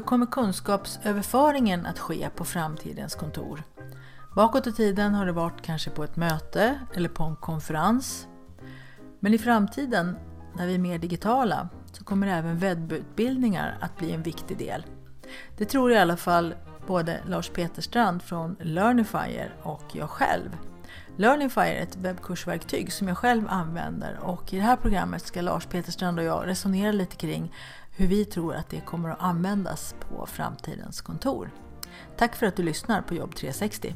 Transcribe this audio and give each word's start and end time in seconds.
Hur 0.00 0.04
kommer 0.04 0.26
kunskapsöverföringen 0.26 1.86
att 1.86 1.98
ske 1.98 2.30
på 2.36 2.44
framtidens 2.44 3.14
kontor? 3.14 3.62
Bakåt 4.36 4.66
i 4.66 4.72
tiden 4.72 5.14
har 5.14 5.26
det 5.26 5.32
varit 5.32 5.62
kanske 5.62 5.90
på 5.90 6.04
ett 6.04 6.16
möte 6.16 6.80
eller 6.94 7.08
på 7.08 7.24
en 7.24 7.36
konferens. 7.36 8.28
Men 9.18 9.34
i 9.34 9.38
framtiden, 9.38 10.16
när 10.56 10.66
vi 10.66 10.74
är 10.74 10.78
mer 10.78 10.98
digitala, 10.98 11.68
så 11.92 12.04
kommer 12.04 12.26
även 12.26 12.58
webbutbildningar 12.58 13.78
att 13.80 13.98
bli 13.98 14.12
en 14.12 14.22
viktig 14.22 14.58
del. 14.58 14.86
Det 15.56 15.64
tror 15.64 15.92
i 15.92 15.98
alla 15.98 16.16
fall 16.16 16.54
både 16.86 17.20
Lars 17.26 17.50
Peterstrand 17.50 18.22
från 18.22 18.56
Learnifier 18.60 19.54
och 19.62 19.84
jag 19.92 20.10
själv. 20.10 20.56
Learningfire 21.20 21.78
är 21.78 21.82
ett 21.82 21.96
webbkursverktyg 21.96 22.92
som 22.92 23.08
jag 23.08 23.18
själv 23.18 23.46
använder 23.48 24.18
och 24.22 24.52
i 24.52 24.56
det 24.56 24.62
här 24.62 24.76
programmet 24.76 25.22
ska 25.22 25.40
Lars 25.40 25.66
Peterstrand 25.66 26.18
och 26.18 26.24
jag 26.24 26.46
resonera 26.46 26.92
lite 26.92 27.16
kring 27.16 27.54
hur 27.96 28.06
vi 28.06 28.24
tror 28.24 28.54
att 28.54 28.70
det 28.70 28.80
kommer 28.80 29.10
att 29.10 29.20
användas 29.20 29.94
på 30.00 30.26
framtidens 30.26 31.00
kontor. 31.00 31.50
Tack 32.16 32.36
för 32.36 32.46
att 32.46 32.56
du 32.56 32.62
lyssnar 32.62 33.02
på 33.02 33.14
Jobb 33.14 33.34
360. 33.34 33.94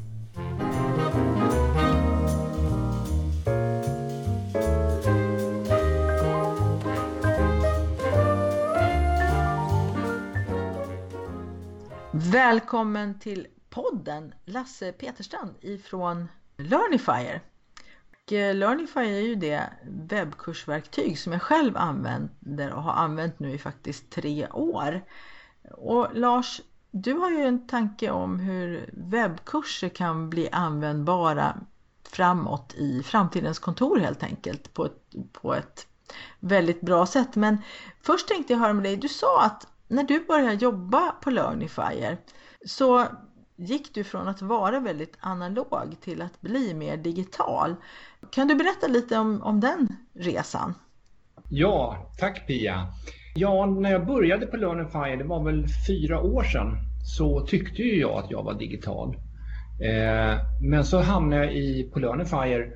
Välkommen 12.12 13.18
till 13.18 13.46
podden 13.70 14.34
Lasse 14.44 14.92
Peterstrand 14.92 15.54
ifrån 15.60 16.28
Learnifier. 16.56 17.40
Och 18.10 18.32
eh, 18.32 18.54
Learnifier 18.54 19.12
är 19.12 19.20
ju 19.20 19.34
det 19.34 19.72
webbkursverktyg 19.82 21.18
som 21.18 21.32
jag 21.32 21.42
själv 21.42 21.76
använder 21.76 22.72
och 22.72 22.82
har 22.82 22.92
använt 22.92 23.38
nu 23.38 23.52
i 23.52 23.58
faktiskt 23.58 24.10
tre 24.10 24.48
år. 24.48 25.04
Och 25.70 26.08
Lars, 26.14 26.60
du 26.90 27.12
har 27.12 27.30
ju 27.30 27.38
en 27.38 27.66
tanke 27.66 28.10
om 28.10 28.38
hur 28.38 28.90
webbkurser 28.92 29.88
kan 29.88 30.30
bli 30.30 30.48
användbara 30.52 31.56
framåt 32.08 32.74
i 32.74 33.02
framtidens 33.02 33.58
kontor 33.58 33.98
helt 33.98 34.22
enkelt 34.22 34.74
på 34.74 34.84
ett, 34.84 35.14
på 35.32 35.54
ett 35.54 35.86
väldigt 36.40 36.80
bra 36.80 37.06
sätt. 37.06 37.36
Men 37.36 37.58
först 38.02 38.28
tänkte 38.28 38.52
jag 38.52 38.60
höra 38.60 38.72
med 38.72 38.84
dig, 38.84 38.96
du 38.96 39.08
sa 39.08 39.42
att 39.42 39.66
när 39.88 40.02
du 40.02 40.24
började 40.24 40.54
jobba 40.54 41.10
på 41.10 41.30
Learnifier 41.30 42.18
så 42.66 43.06
gick 43.56 43.94
du 43.94 44.04
från 44.04 44.28
att 44.28 44.42
vara 44.42 44.80
väldigt 44.80 45.16
analog 45.20 45.96
till 46.00 46.22
att 46.22 46.40
bli 46.40 46.74
mer 46.74 46.96
digital. 46.96 47.74
Kan 48.30 48.48
du 48.48 48.54
berätta 48.54 48.86
lite 48.86 49.18
om, 49.18 49.42
om 49.42 49.60
den 49.60 49.88
resan? 50.14 50.74
Ja, 51.48 52.10
tack 52.18 52.46
Pia. 52.46 52.86
Ja, 53.34 53.66
när 53.66 53.92
jag 53.92 54.06
började 54.06 54.46
på 54.46 54.56
Learnify, 54.56 55.16
det 55.16 55.24
var 55.24 55.44
väl 55.44 55.66
fyra 55.86 56.20
år 56.20 56.42
sedan, 56.42 56.76
så 57.16 57.46
tyckte 57.46 57.82
ju 57.82 58.00
jag 58.00 58.24
att 58.24 58.30
jag 58.30 58.42
var 58.42 58.54
digital. 58.54 59.16
Eh, 59.80 60.38
men 60.62 60.84
så 60.84 61.00
hamnade 61.00 61.44
jag 61.44 61.54
i, 61.54 61.90
på 61.92 62.24
Fire 62.24 62.72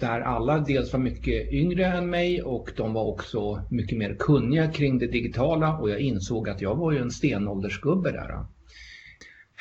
där 0.00 0.20
alla 0.20 0.58
dels 0.58 0.92
var 0.92 1.00
mycket 1.00 1.52
yngre 1.52 1.86
än 1.86 2.10
mig 2.10 2.42
och 2.42 2.72
de 2.76 2.92
var 2.92 3.04
också 3.04 3.62
mycket 3.70 3.98
mer 3.98 4.16
kunniga 4.18 4.72
kring 4.72 4.98
det 4.98 5.06
digitala 5.06 5.78
och 5.78 5.90
jag 5.90 6.00
insåg 6.00 6.48
att 6.48 6.60
jag 6.60 6.76
var 6.76 6.92
ju 6.92 6.98
en 6.98 7.10
stenåldersgubbe 7.10 8.10
där. 8.10 8.44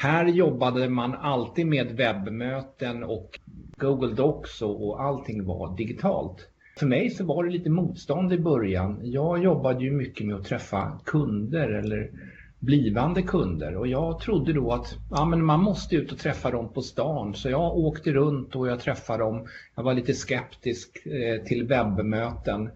Här 0.02 0.26
jobbade 0.26 0.90
man 0.90 1.14
alltid 1.14 1.68
med 1.68 1.92
webbmöten 1.92 3.04
och 3.04 3.40
Google 3.78 4.16
Docs 4.16 4.62
och, 4.62 5.04
allting 5.04 5.46
var 5.46 5.78
digitalt. 5.78 6.48
För 6.80 6.86
mig 6.86 7.10
så 7.10 7.26
var 7.26 7.44
det 7.44 7.50
lite 7.50 7.70
motstånd 7.70 8.34
i 8.34 8.40
början. 8.40 9.00
Jag 9.04 9.44
jobbade 9.44 9.84
ju 9.84 9.92
mycket 9.92 10.28
med 10.28 10.36
att 10.36 10.46
träffa 10.46 11.00
kunder 11.06 11.70
eller 11.70 12.12
blivande 12.60 13.22
kunder 13.22 13.78
och 13.78 13.88
jag 13.88 14.20
trodde 14.20 14.54
då 14.54 14.72
att 14.72 14.98
ja, 15.12 15.26
men 15.26 15.46
man 15.46 15.60
måste 15.60 15.96
ut 15.96 16.12
och 16.12 16.18
träffa 16.18 16.52
dem 16.52 16.74
på 16.74 16.82
stan 16.82 17.34
så 17.34 17.50
jag 17.50 17.78
åkte 17.78 18.12
runt 18.12 18.56
och 18.56 18.68
jag 18.68 18.80
träffade 18.80 19.24
dem. 19.24 19.48
Jag 19.76 19.84
var 19.84 19.94
lite 19.94 20.14
skeptisk 20.14 21.06
eh, 21.06 21.44
till 21.44 21.68
webbmöten 21.68 22.70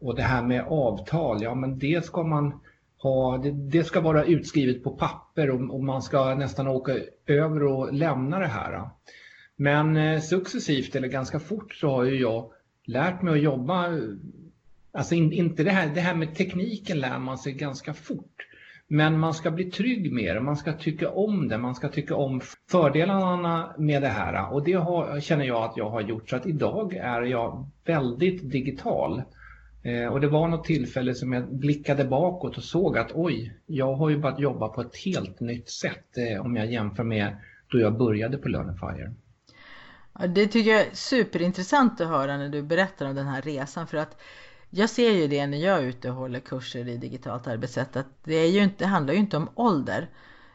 och 0.00 0.16
det 0.16 0.22
här 0.22 0.42
med 0.42 0.64
avtal, 0.68 1.42
ja 1.42 1.54
men 1.54 1.78
det 1.78 2.04
ska 2.04 2.22
man 2.22 2.52
ha, 2.98 3.38
det, 3.38 3.50
det 3.50 3.84
ska 3.84 4.00
vara 4.00 4.24
utskrivet 4.24 4.84
på 4.84 4.90
papper 4.90 5.50
och, 5.50 5.74
och, 5.74 5.84
man 5.84 6.02
ska 6.02 6.34
nästan 6.34 6.68
åka 6.68 6.92
över 7.26 7.62
och 7.62 7.92
lämna 7.92 8.38
det 8.38 8.46
här. 8.46 8.90
Men 9.56 9.96
eh, 9.96 10.20
successivt 10.20 10.96
eller 10.96 11.08
ganska 11.08 11.40
fort 11.40 11.74
så 11.74 11.90
har 11.90 12.04
ju 12.04 12.20
jag 12.20 12.50
lärt 12.84 13.22
mig 13.22 13.34
att 13.34 13.42
jobba, 13.42 13.86
eh, 13.86 14.02
alltså 14.92 15.14
in, 15.14 15.32
inte 15.32 15.64
det 15.64 15.70
här, 15.70 15.94
det 15.94 16.00
här 16.00 16.14
med 16.14 16.34
tekniken 16.34 17.00
lär 17.00 17.18
man 17.18 17.38
sig 17.38 17.52
ganska 17.52 17.94
fort. 17.94 18.46
Men 18.88 19.18
man 19.18 19.34
ska 19.34 19.50
bli 19.50 19.64
trygg 19.70 20.12
med 20.12 20.36
det, 20.36 20.40
man 20.40 20.56
ska 20.56 20.72
tycka 20.72 21.10
om 21.10 21.48
det, 21.48 21.58
man 21.58 21.74
ska 21.74 21.88
tycka 21.88 22.16
om 22.16 22.40
fördelarna 22.70 23.74
med 23.78 24.02
det 24.02 24.08
här. 24.08 24.52
Och 24.52 24.64
det 24.64 24.72
har, 24.72 25.20
känner 25.20 25.44
jag 25.44 25.64
att 25.64 25.76
jag 25.76 25.90
har 25.90 26.00
gjort. 26.00 26.30
Så 26.30 26.36
att 26.36 26.46
idag 26.46 26.94
är 26.94 27.22
jag 27.22 27.66
väldigt 27.84 28.50
digital. 28.50 29.22
Eh, 29.86 30.06
och 30.06 30.20
det 30.20 30.28
var 30.28 30.48
något 30.48 30.64
tillfälle 30.64 31.14
som 31.14 31.32
jag 31.32 31.54
blickade 31.54 32.04
bakåt 32.04 32.56
och 32.56 32.62
såg 32.62 32.98
att 32.98 33.12
oj, 33.14 33.58
jag 33.66 33.94
har 33.94 34.10
ju 34.10 34.18
börjat 34.18 34.40
jobba 34.40 34.68
på 34.68 34.80
ett 34.80 34.96
helt 34.96 35.40
nytt 35.40 35.70
sätt 35.70 36.18
eh, 36.18 36.46
om 36.46 36.56
jag 36.56 36.72
jämför 36.72 37.04
med 37.04 37.36
då 37.68 37.78
jag 37.78 37.98
började 37.98 38.38
på 38.38 38.48
Learnifier. 38.48 39.14
Ja, 40.18 40.26
det 40.26 40.46
tycker 40.46 40.70
jag 40.70 40.80
är 40.80 40.94
superintressant 40.94 42.00
att 42.00 42.08
höra 42.08 42.36
när 42.36 42.48
du 42.48 42.62
berättar 42.62 43.06
om 43.06 43.14
den 43.14 43.26
här 43.26 43.42
resan 43.42 43.86
för 43.86 43.96
att 43.96 44.20
jag 44.70 44.90
ser 44.90 45.10
ju 45.10 45.26
det 45.26 45.46
när 45.46 45.58
jag 45.58 45.78
är 45.78 45.82
ute 45.82 46.10
och 46.10 46.16
håller 46.16 46.40
kurser 46.40 46.88
i 46.88 46.96
digitalt 46.96 47.46
arbetssätt 47.46 47.96
att 47.96 48.24
det, 48.24 48.34
är 48.34 48.50
ju 48.50 48.62
inte, 48.62 48.84
det 48.84 48.88
handlar 48.88 49.14
ju 49.14 49.20
inte 49.20 49.36
om 49.36 49.48
ålder 49.54 50.08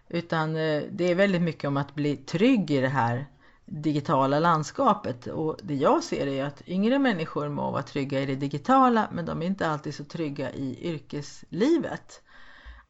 utan 0.09 0.55
eh, 0.55 0.83
det 0.91 1.11
är 1.11 1.15
väldigt 1.15 1.41
mycket 1.41 1.67
om 1.67 1.77
att 1.77 1.95
bli 1.95 2.15
trygg 2.15 2.71
i 2.71 2.81
det 2.81 2.87
här 2.87 3.25
digitala 3.65 4.39
landskapet. 4.39 5.27
Och 5.27 5.57
det 5.63 5.75
jag 5.75 6.03
ser 6.03 6.27
är 6.27 6.45
att 6.45 6.67
yngre 6.67 6.99
människor 6.99 7.49
må 7.49 7.71
vara 7.71 7.83
trygga 7.83 8.21
i 8.21 8.25
det 8.25 8.35
digitala 8.35 9.07
men 9.11 9.25
de 9.25 9.41
är 9.41 9.45
inte 9.45 9.67
alltid 9.67 9.95
så 9.95 10.03
trygga 10.03 10.51
i 10.51 10.77
yrkeslivet. 10.81 12.21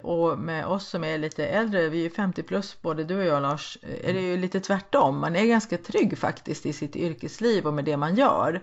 Och 0.03 0.39
med 0.39 0.65
oss 0.65 0.87
som 0.87 1.03
är 1.03 1.17
lite 1.17 1.45
äldre, 1.45 1.89
vi 1.89 2.05
är 2.05 2.09
50 2.09 2.43
plus 2.43 2.81
både 2.81 3.03
du 3.03 3.17
och 3.17 3.25
jag 3.25 3.41
Lars, 3.41 3.77
eh, 3.81 4.09
är 4.09 4.13
det 4.13 4.21
ju 4.21 4.37
lite 4.37 4.59
tvärtom. 4.59 5.19
Man 5.19 5.35
är 5.35 5.45
ganska 5.45 5.77
trygg 5.77 6.17
faktiskt 6.17 6.65
i 6.65 6.73
sitt 6.73 6.95
yrkesliv 6.95 7.67
och 7.67 7.73
med 7.73 7.85
det 7.85 7.97
man 7.97 8.15
gör. 8.15 8.61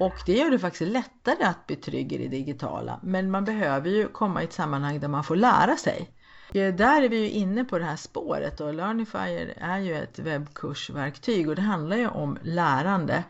Och 0.00 0.14
det 0.26 0.32
gör 0.32 0.50
det 0.50 0.58
faktiskt 0.58 0.92
lättare 0.92 1.44
att 1.44 1.66
bli 1.66 1.76
trygg 1.76 2.12
i 2.12 2.18
det 2.18 2.28
digitala. 2.28 3.00
Men 3.02 3.30
man 3.30 3.44
behöver 3.44 3.90
ju 3.90 4.08
komma 4.08 4.42
i 4.42 4.44
ett 4.44 4.52
sammanhang 4.52 5.00
där 5.00 5.08
man 5.08 5.24
får 5.24 5.36
lära 5.36 5.76
sig. 5.76 6.10
Eh, 6.54 6.74
där 6.74 7.02
är 7.02 7.08
vi 7.08 7.18
ju 7.18 7.30
inne 7.30 7.64
på 7.64 7.78
det 7.78 7.84
här 7.84 7.96
spåret 7.96 8.60
och 8.60 8.74
Learnifier 8.74 9.54
är 9.56 9.78
ju 9.78 9.94
ett 9.94 10.18
webbkursverktyg 10.18 11.48
och 11.48 11.56
det 11.56 11.62
handlar 11.62 11.96
ju 11.96 12.08
om 12.08 12.38
lärande. 12.42 13.24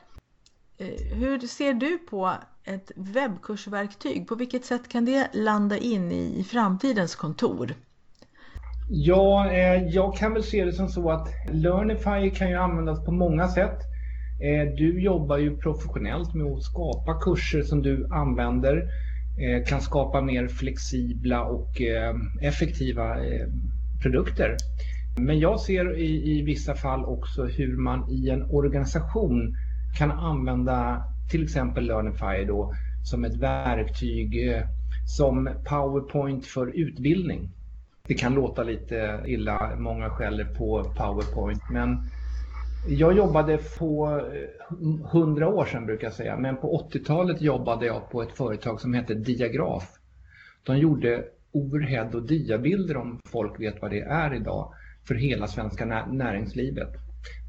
Eh, 0.78 1.16
hur 1.16 1.38
ser 1.38 1.74
du 1.74 1.98
på 1.98 2.32
ett 2.64 2.92
webbkursverktyg? 2.96 4.28
På 4.28 4.34
vilket 4.34 4.64
sätt 4.64 4.88
kan 4.88 5.04
det 5.04 5.28
landa 5.32 5.76
in 5.76 6.12
i 6.12 6.44
framtidens 6.44 7.16
kontor? 7.16 7.74
Ja, 8.90 9.50
eh, 9.50 9.82
jag 9.88 10.16
kan 10.16 10.34
väl 10.34 10.42
se 10.42 10.64
det 10.64 10.72
som 10.72 10.88
så 10.88 11.10
att 11.10 11.28
Learnifier 11.52 12.34
kan 12.34 12.48
ju 12.48 12.56
användas 12.56 13.04
på 13.04 13.12
många 13.12 13.48
sätt. 13.48 13.78
Du 14.76 15.02
jobbar 15.02 15.38
ju 15.38 15.56
professionellt 15.56 16.34
med 16.34 16.46
att 16.46 16.62
skapa 16.62 17.20
kurser 17.20 17.62
som 17.62 17.82
du 17.82 18.08
använder 18.10 18.88
Eh, 19.40 19.64
kan 19.64 19.80
skapa 19.80 20.20
mer 20.20 20.48
flexibla 20.48 21.44
och 21.44 21.80
eh, 21.80 22.14
effektiva 22.40 23.24
eh, 23.24 23.46
produkter. 24.02 24.56
Men 25.16 25.38
jag 25.38 25.60
ser 25.60 25.98
i, 25.98 26.38
i 26.38 26.42
vissa 26.42 26.74
fall 26.74 27.04
också 27.04 27.44
hur 27.44 27.76
man 27.76 28.10
i 28.10 28.30
en 28.30 28.42
organisation 28.50 29.56
kan 29.98 30.10
använda 30.10 31.04
till 31.30 31.44
exempel 31.44 31.86
Learnify 31.86 32.44
då 32.46 32.74
som 33.04 33.24
ett 33.24 33.36
verktyg 33.36 34.62
som 35.06 35.48
PowerPoint 35.64 36.46
för 36.46 36.66
utbildning. 36.66 37.50
Det 38.06 38.14
kan 38.14 38.34
låta 38.34 38.62
lite 38.62 39.20
illa, 39.26 39.76
många 39.78 40.10
skäller 40.10 40.44
på 40.44 40.84
PowerPoint, 40.96 41.62
men 41.70 42.10
jag 42.86 43.16
jobbade 43.16 43.58
på 43.78 44.20
eh, 45.12 45.20
100 45.20 45.48
år 45.48 45.64
sedan 45.64 45.86
brukar 45.86 46.06
jag 46.06 46.14
säga, 46.14 46.36
men 46.36 46.56
på 46.56 46.88
80-talet 46.92 47.40
jobbade 47.40 47.86
jag 47.86 48.10
på 48.10 48.22
ett 48.22 48.36
företag 48.36 48.80
som 48.80 48.94
hette 48.94 49.14
Diagraf. 49.14 49.98
De 50.62 50.78
gjorde 50.78 51.24
overhead 51.52 52.10
och 52.14 52.26
diabilder 52.26 52.96
om 52.96 53.20
folk 53.24 53.60
vet 53.60 53.82
vad 53.82 53.90
det 53.90 54.00
är 54.00 54.34
idag 54.34 54.72
för 55.08 55.14
hela 55.14 55.46
svenska 55.46 55.84
näringslivet. 56.10 56.88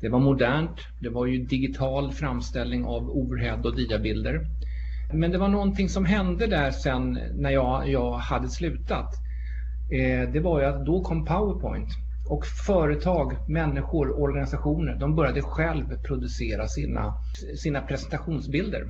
Det 0.02 0.10
var 0.10 0.20
modernt, 0.20 0.78
det 1.02 1.10
var 1.10 1.26
ju 1.26 1.46
digital 1.46 2.12
framställning 2.12 2.86
av 2.86 3.10
overhead 3.10 3.62
och 3.64 3.75
diabilder. 3.75 4.46
Men 5.14 5.32
det 5.32 5.38
var 5.38 5.48
någonting 5.48 5.90
som 5.90 6.06
hände 6.06 6.48
där 6.48 6.72
sen 6.72 7.20
när 7.34 7.50
jag, 7.50 7.90
jag 7.90 8.12
hade 8.12 8.50
slutat. 8.50 9.14
Eh, 9.92 10.32
det 10.32 10.40
var 10.40 10.60
ju 10.60 10.66
att 10.66 10.86
då 10.86 11.04
kom 11.04 11.25
Powerpoint 11.25 11.90
och 12.30 12.46
företag, 12.46 13.36
människor, 13.48 14.22
organisationer, 14.22 14.96
de 14.96 15.16
började 15.16 15.42
själv 15.42 15.86
producera 16.08 16.68
sina, 16.68 17.14
sina 17.64 17.81
presentationsbilder. 17.81 18.88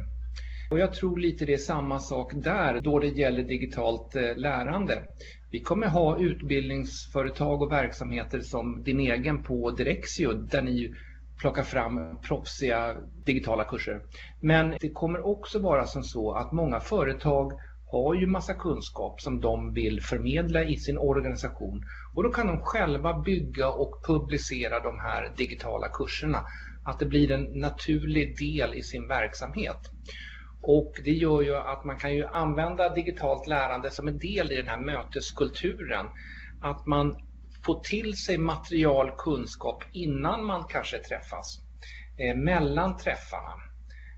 Och 0.71 0.79
jag 0.79 0.93
tror 0.93 1.17
lite 1.17 1.45
det 1.45 1.53
är 1.53 1.57
samma 1.57 1.99
sak 1.99 2.31
där 2.35 2.81
då 2.81 2.99
det 2.99 3.07
gäller 3.07 3.43
digitalt 3.43 4.15
eh, 4.15 4.35
lärande. 4.35 5.01
Vi 5.51 5.59
kommer 5.59 5.87
ha 5.87 6.19
utbildningsföretag 6.19 7.61
och 7.61 7.71
verksamheter 7.71 8.39
som 8.39 8.83
din 8.83 8.99
egen 8.99 9.43
på 9.43 9.71
Direxio 9.71 10.33
där 10.33 10.61
ni 10.61 10.93
plockar 11.39 11.63
fram 11.63 12.17
proffsiga 12.21 12.95
digitala 13.25 13.63
kurser. 13.63 14.01
Men 14.41 14.75
det 14.81 14.89
kommer 14.89 15.25
också 15.25 15.59
vara 15.59 15.85
som 15.85 16.03
så 16.03 16.31
att 16.31 16.51
många 16.51 16.79
företag 16.79 17.53
har 17.91 18.13
ju 18.13 18.27
massa 18.27 18.53
kunskap 18.53 19.21
som 19.21 19.41
de 19.41 19.73
vill 19.73 20.01
förmedla 20.01 20.63
i 20.63 20.77
sin 20.77 20.97
organisation 20.97 21.85
och 22.15 22.23
då 22.23 22.29
kan 22.29 22.47
de 22.47 22.59
själva 22.61 23.19
bygga 23.19 23.69
och 23.69 24.03
publicera 24.03 24.79
de 24.79 24.99
här 24.99 25.33
digitala 25.37 25.87
kurserna. 25.87 26.45
Att 26.83 26.99
det 26.99 27.05
blir 27.05 27.31
en 27.31 27.43
naturlig 27.43 28.37
del 28.37 28.73
i 28.73 28.83
sin 28.83 29.07
verksamhet. 29.07 29.91
Och 30.61 30.93
det 31.03 31.11
gör 31.11 31.41
ju 31.41 31.55
att 31.55 31.83
man 31.83 31.97
kan 31.97 32.15
ju 32.15 32.25
använda 32.25 32.95
digitalt 32.95 33.47
lärande 33.47 33.91
som 33.91 34.07
en 34.07 34.17
del 34.17 34.51
i 34.51 34.55
den 34.55 34.67
här 34.67 34.79
möteskulturen. 34.79 36.05
Att 36.61 36.85
man 36.85 37.15
får 37.65 37.79
till 37.79 38.17
sig 38.17 38.37
material, 38.37 39.11
kunskap 39.17 39.83
innan 39.91 40.45
man 40.45 40.63
kanske 40.69 40.97
träffas. 40.97 41.59
Eh, 42.17 42.35
mellan 42.35 42.97
träffarna. 42.97 43.68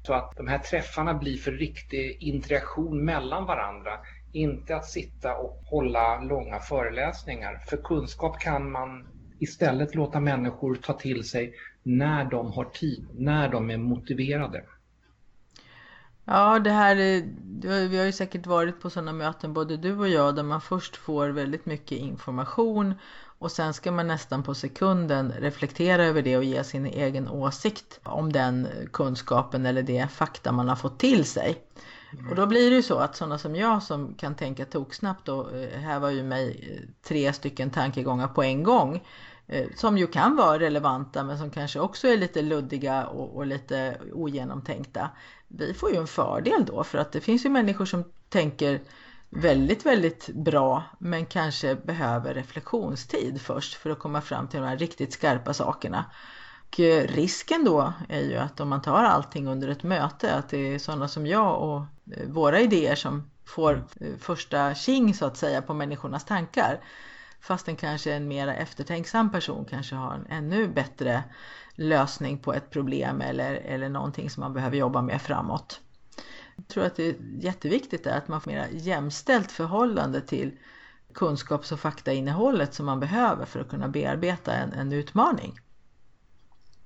Så 0.04 0.14
att 0.14 0.34
de 0.38 0.48
här 0.48 0.58
träffarna 0.58 1.14
blir 1.14 1.38
för 1.38 1.52
riktig 1.52 2.18
interaktion 2.20 3.06
mellan 3.06 3.46
varandra. 3.46 3.92
Inte 4.32 4.76
att 4.76 4.86
sitta 4.86 5.36
och 5.36 5.62
hålla 5.66 6.22
långa 6.22 6.60
föreläsningar. 6.60 7.62
För 7.68 7.78
kunskap 7.78 8.40
kan 8.40 8.72
man 8.72 9.08
istället 9.40 9.96
låta 9.96 10.20
människor 10.20 10.76
ta 10.76 10.94
till 10.94 11.24
sig 11.24 11.54
när 11.84 12.26
de 12.26 12.52
har 12.52 12.66
tid, 12.66 13.08
när 13.14 13.50
de 13.50 13.70
är 13.70 13.78
motiverade. 13.78 14.64
Ja, 16.26 16.60
det 16.60 16.70
här 16.70 16.96
vi 17.88 17.98
har 17.98 18.06
ju 18.06 18.12
säkert 18.12 18.46
varit 18.46 18.82
på 18.82 18.90
sådana 18.90 19.14
möten 19.14 19.54
både 19.54 19.78
du 19.78 19.98
och 19.98 20.10
jag 20.10 20.36
där 20.36 20.44
man 20.44 20.62
först 20.62 20.96
får 20.96 21.30
väldigt 21.30 21.66
mycket 21.66 21.98
information 21.98 22.94
och 23.42 23.52
sen 23.52 23.74
ska 23.74 23.92
man 23.92 24.08
nästan 24.08 24.44
på 24.44 24.56
sekunden 24.56 25.32
reflektera 25.40 26.06
över 26.06 26.22
det 26.22 26.38
och 26.38 26.44
ge 26.44 26.64
sin 26.64 26.86
egen 26.86 27.28
åsikt 27.30 28.00
om 28.04 28.32
den 28.32 28.68
kunskapen 28.94 29.66
eller 29.66 29.84
det 29.84 30.08
fakta 30.12 30.52
man 30.52 30.70
har 30.70 30.76
fått 30.76 31.00
till 31.00 31.26
sig. 31.26 31.58
Mm. 32.14 32.30
Och 32.30 32.36
då 32.36 32.46
blir 32.46 32.70
det 32.70 32.76
ju 32.76 32.84
så 32.84 32.98
att 32.98 33.16
sådana 33.16 33.38
som 33.38 33.56
jag 33.56 33.84
som 33.84 34.14
kan 34.14 34.36
tänka 34.36 34.66
toksnabbt 34.66 35.30
och 35.30 35.58
eh, 35.58 35.80
häva 35.80 36.12
ur 36.12 36.24
mig 36.24 36.70
eh, 36.72 36.90
tre 37.08 37.34
stycken 37.34 37.70
tankegångar 37.70 38.28
på 38.28 38.44
en 38.44 38.64
gång 38.64 39.02
Eh, 39.52 39.68
som 39.76 39.98
ju 39.98 40.08
kan 40.08 40.36
vara 40.36 40.60
relevanta 40.60 41.24
men 41.24 41.38
som 41.38 41.50
kanske 41.50 41.80
också 41.80 42.08
är 42.08 42.18
lite 42.18 42.42
luddiga 42.42 43.06
och, 43.06 43.36
och, 43.36 43.46
lite 43.46 43.98
ogenomtänkta. 44.14 45.10
Vi 45.48 45.74
får 45.74 45.92
ju 45.92 45.98
en 45.98 46.08
fördel 46.08 46.66
då 46.66 46.84
för 46.84 46.98
att 46.98 47.12
det 47.12 47.22
finns 47.22 47.46
ju 47.46 47.50
människor 47.50 47.86
som 47.86 48.04
tänker 48.30 48.82
väldigt, 49.32 49.86
väldigt 49.86 50.28
bra 50.28 50.84
men 51.00 51.26
kanske 51.26 51.76
behöver 51.76 52.34
reflektionstid 52.34 53.42
först 53.42 53.74
för 53.74 53.90
att 53.90 54.00
komma 54.00 54.22
fram 54.22 54.48
till 54.48 54.60
de 54.60 54.66
här 54.66 54.78
riktigt 54.78 55.14
skarpa 55.14 55.54
sakerna. 55.54 56.06
Och 56.68 56.80
eh, 56.80 57.08
risken 57.08 57.66
då 57.66 57.94
är 58.10 58.22
ju 58.22 58.38
att 58.38 58.60
om 58.60 58.70
man 58.70 58.82
tar 58.82 59.04
allting 59.04 59.48
under 59.48 59.68
ett 59.68 59.84
möte 59.84 60.36
att 60.36 60.50
det 60.50 60.58
är 60.58 60.80
sådana 60.80 61.08
som 61.08 61.28
jag 61.28 61.62
och 61.62 61.82
eh, 62.18 62.28
våra 62.28 62.60
idéer 62.60 62.96
som 62.96 63.30
får 63.46 63.88
eh, 64.00 64.18
första 64.20 64.76
king 64.76 65.14
så 65.14 65.26
att 65.26 65.38
säga 65.38 65.62
på 65.62 65.74
människornas 65.74 66.26
tankar 66.26 66.80
fastän 67.42 67.76
kanske 67.76 68.14
en 68.14 68.28
mer 68.28 68.48
eftertänksam 68.48 69.32
person 69.32 69.66
kanske 69.66 69.96
har 69.96 70.14
en 70.14 70.26
ännu 70.30 70.68
bättre 70.68 71.24
lösning 71.76 72.38
på 72.38 72.54
ett 72.54 72.70
problem 72.70 73.22
eller, 73.22 73.54
eller 73.54 73.90
någonting 73.90 74.30
som 74.30 74.42
man 74.42 74.54
behöver 74.54 74.78
jobba 74.78 75.02
med 75.02 75.22
framåt. 75.22 75.82
Jag 76.62 76.68
tror 76.68 76.86
att 76.86 76.96
det 76.96 77.10
är 77.10 77.16
jätteviktigt 77.40 78.08
att 78.08 78.28
man 78.28 78.42
får 78.42 78.52
mer 78.52 78.68
jämställt 78.72 79.52
förhållande 79.52 80.22
till 80.22 80.52
kunskaps 81.14 81.72
och 81.72 81.80
faktainnehållet 81.80 82.74
som 82.74 82.86
man 82.86 83.00
behöver 83.00 83.46
för 83.46 83.60
att 83.60 83.70
kunna 83.70 83.88
bearbeta 83.88 84.54
en, 84.54 84.74
en 84.74 84.92
utmaning. 84.92 85.60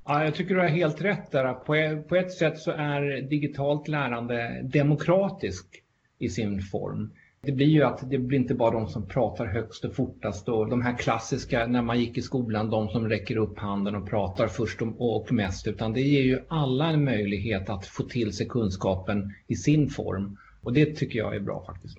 Ja, 0.06 0.24
jag 0.24 0.36
tycker 0.36 0.56
du 0.56 0.62
har 0.62 0.68
helt 0.68 1.02
rätt 1.02 1.32
där. 1.32 1.54
På, 1.54 2.04
på 2.10 2.16
ett 2.16 2.34
sätt 2.34 2.60
så 2.60 2.72
är 2.72 3.22
digitalt 3.22 3.88
lärande 3.88 4.62
demokratiskt 4.64 5.76
i 6.20 6.30
sin 6.30 6.62
form 6.62 7.14
det 7.46 7.52
blir 7.52 7.68
ju 7.68 7.84
att 7.84 8.10
det 8.10 8.18
blir 8.18 8.40
inte 8.40 8.54
bara 8.54 8.72
de 8.72 8.88
som 8.88 9.08
pratar 9.08 9.46
högst 9.46 9.86
och 9.86 9.96
fortast 9.96 10.50
och 10.50 10.70
de 10.70 10.82
här 10.82 10.98
klassiska 10.98 11.68
när 11.68 11.82
man 11.82 12.00
gick 12.00 12.18
i 12.18 12.22
skolan, 12.22 12.70
de 12.70 12.90
som 12.90 13.10
räcker 13.10 13.38
upp 13.38 13.60
handen 13.60 13.96
och 13.96 14.10
pratar 14.10 14.48
först 14.48 14.82
och 14.82 15.32
mest, 15.32 15.68
utan 15.68 15.94
det 15.94 16.02
ger 16.02 16.22
ju 16.22 16.40
alla 16.48 16.86
en 16.90 17.04
möjlighet 17.04 17.70
att 17.70 17.86
få 17.86 18.04
till 18.04 18.34
sig 18.34 18.48
kunskapen 18.48 19.34
i 19.48 19.56
sin 19.56 19.90
form. 19.90 20.38
Och 20.62 20.74
det 20.74 20.86
tycker 20.86 21.20
jag 21.20 21.36
är 21.36 21.40
bra 21.40 21.66
faktiskt. 21.66 21.98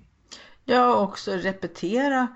Ja, 0.64 1.02
också 1.02 1.32
repetera 1.32 2.28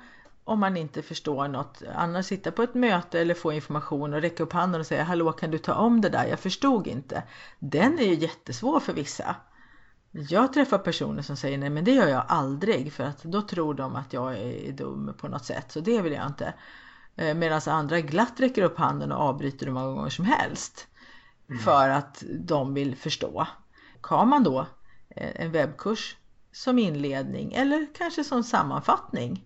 om 0.44 0.60
man 0.60 0.76
inte 0.76 1.02
förstår 1.02 1.48
något. 1.48 1.82
Annars 1.94 2.26
sitta 2.26 2.50
på 2.52 2.62
ett 2.62 2.74
möte 2.74 3.20
eller 3.20 3.34
få 3.34 3.52
information 3.52 4.14
och 4.14 4.20
räcka 4.20 4.42
upp 4.42 4.52
handen 4.52 4.80
och 4.80 4.86
säga 4.86 5.02
Hallå, 5.02 5.32
kan 5.32 5.50
du 5.50 5.58
ta 5.58 5.74
om 5.74 6.00
det 6.00 6.08
där? 6.08 6.26
Jag 6.26 6.40
förstod 6.40 6.86
inte. 6.86 7.22
Den 7.58 7.98
är 7.98 8.04
ju 8.04 8.14
jättesvår 8.14 8.80
för 8.80 8.92
vissa. 8.92 9.36
Jag 10.12 10.52
träffar 10.52 10.78
personer 10.78 11.22
som 11.22 11.36
säger 11.36 11.58
nej 11.58 11.70
men 11.70 11.84
det 11.84 11.90
gör 11.90 12.08
jag 12.08 12.24
aldrig 12.28 12.92
för 12.92 13.04
att 13.04 13.22
då 13.22 13.42
tror 13.42 13.74
de 13.74 13.96
att 13.96 14.12
jag 14.12 14.38
är 14.38 14.72
dum 14.72 15.14
på 15.18 15.28
något 15.28 15.44
sätt 15.44 15.72
så 15.72 15.80
det 15.80 16.02
vill 16.02 16.12
jag 16.12 16.26
inte. 16.26 16.54
Eh, 17.16 17.34
Medan 17.34 17.60
andra 17.66 18.00
glatt 18.00 18.40
räcker 18.40 18.62
upp 18.62 18.78
handen 18.78 19.12
och 19.12 19.18
avbryter 19.18 19.66
hur 19.66 19.72
många 19.72 19.86
gånger 19.86 20.10
som 20.10 20.24
helst. 20.24 20.86
Mm. 21.48 21.62
För 21.62 21.88
att 21.88 22.24
de 22.40 22.74
vill 22.74 22.96
förstå. 22.96 23.46
Har 24.00 24.24
man 24.24 24.42
då 24.44 24.66
eh, 25.08 25.42
en 25.44 25.52
webbkurs 25.52 26.16
som 26.52 26.78
inledning 26.78 27.52
eller 27.52 27.86
kanske 27.94 28.24
som 28.24 28.42
sammanfattning 28.42 29.44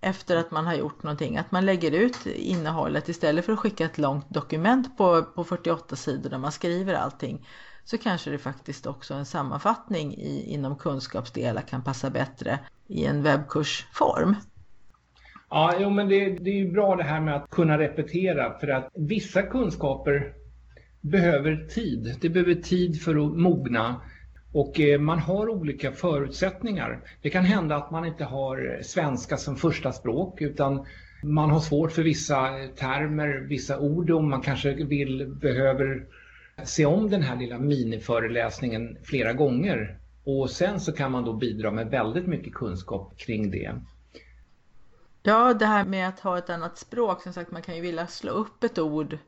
efter 0.00 0.36
att 0.36 0.50
man 0.50 0.66
har 0.66 0.74
gjort 0.74 1.02
någonting. 1.02 1.36
Att 1.36 1.52
man 1.52 1.66
lägger 1.66 1.92
ut 1.92 2.26
innehållet 2.26 3.08
istället 3.08 3.44
för 3.44 3.52
att 3.52 3.58
skicka 3.58 3.84
ett 3.84 3.98
långt 3.98 4.30
dokument 4.30 4.96
på, 4.96 5.22
på 5.22 5.44
48 5.44 5.96
sidor 5.96 6.30
där 6.30 6.38
man 6.38 6.52
skriver 6.52 6.94
allting 6.94 7.46
så 7.84 7.98
kanske 7.98 8.30
det 8.30 8.38
faktiskt 8.38 8.86
också 8.86 9.14
en 9.14 9.26
sammanfattning 9.26 10.14
i, 10.14 10.54
inom 10.54 10.76
kunskapsdelar 10.76 11.62
kan 11.62 11.84
passa 11.84 12.10
bättre 12.10 12.58
i 12.86 13.04
en 13.04 13.22
webbkursform. 13.22 14.36
Ja, 15.50 15.74
jo, 15.80 15.90
men 15.90 16.08
det, 16.08 16.30
det 16.30 16.50
är 16.50 16.54
ju 16.54 16.72
bra 16.72 16.96
det 16.96 17.02
här 17.04 17.20
med 17.20 17.36
att 17.36 17.50
kunna 17.50 17.78
repetera 17.78 18.58
för 18.58 18.68
att 18.68 18.88
vissa 18.94 19.42
kunskaper 19.42 20.32
behöver 21.00 21.56
tid. 21.56 22.16
Det 22.20 22.28
behöver 22.28 22.54
tid 22.54 23.02
för 23.02 23.26
att 23.26 23.38
mogna 23.38 24.00
och 24.52 24.80
eh, 24.80 25.00
man 25.00 25.18
har 25.18 25.48
olika 25.48 25.92
förutsättningar. 25.92 27.00
Det 27.22 27.30
kan 27.30 27.44
hända 27.44 27.76
att 27.76 27.90
man 27.90 28.04
inte 28.04 28.24
har 28.24 28.80
svenska 28.82 29.36
som 29.36 29.56
första 29.56 29.92
språk 29.92 30.40
utan 30.40 30.86
man 31.22 31.50
har 31.50 31.60
svårt 31.60 31.92
för 31.92 32.02
vissa 32.02 32.48
termer, 32.76 33.46
vissa 33.48 33.78
ord 33.78 34.10
och 34.10 34.24
man 34.24 34.40
kanske 34.40 34.74
vill, 34.74 35.26
behöver 35.40 36.06
se 36.64 36.86
om 36.86 37.10
den 37.10 37.22
här 37.22 37.36
lilla 37.36 37.58
miniföreläsningen 37.58 38.98
flera 39.02 39.32
gånger 39.32 39.98
och 40.24 40.50
sen 40.50 40.80
så 40.80 40.92
kan 40.92 41.12
man 41.12 41.24
då 41.24 41.32
bidra 41.32 41.70
med 41.70 41.90
väldigt 41.90 42.26
mycket 42.26 42.54
kunskap 42.54 43.18
kring 43.18 43.50
det. 43.50 43.74
Ja, 45.22 45.54
det 45.54 45.66
här 45.66 45.84
med 45.84 46.08
att 46.08 46.20
ha 46.20 46.38
ett 46.38 46.50
annat 46.50 46.78
språk, 46.78 47.22
som 47.22 47.32
sagt 47.32 47.50
man 47.50 47.62
kan 47.62 47.76
ju 47.76 47.80
vilja 47.80 48.06
slå 48.06 48.32
upp 48.32 48.64
ett 48.64 48.78
ord 48.78 49.18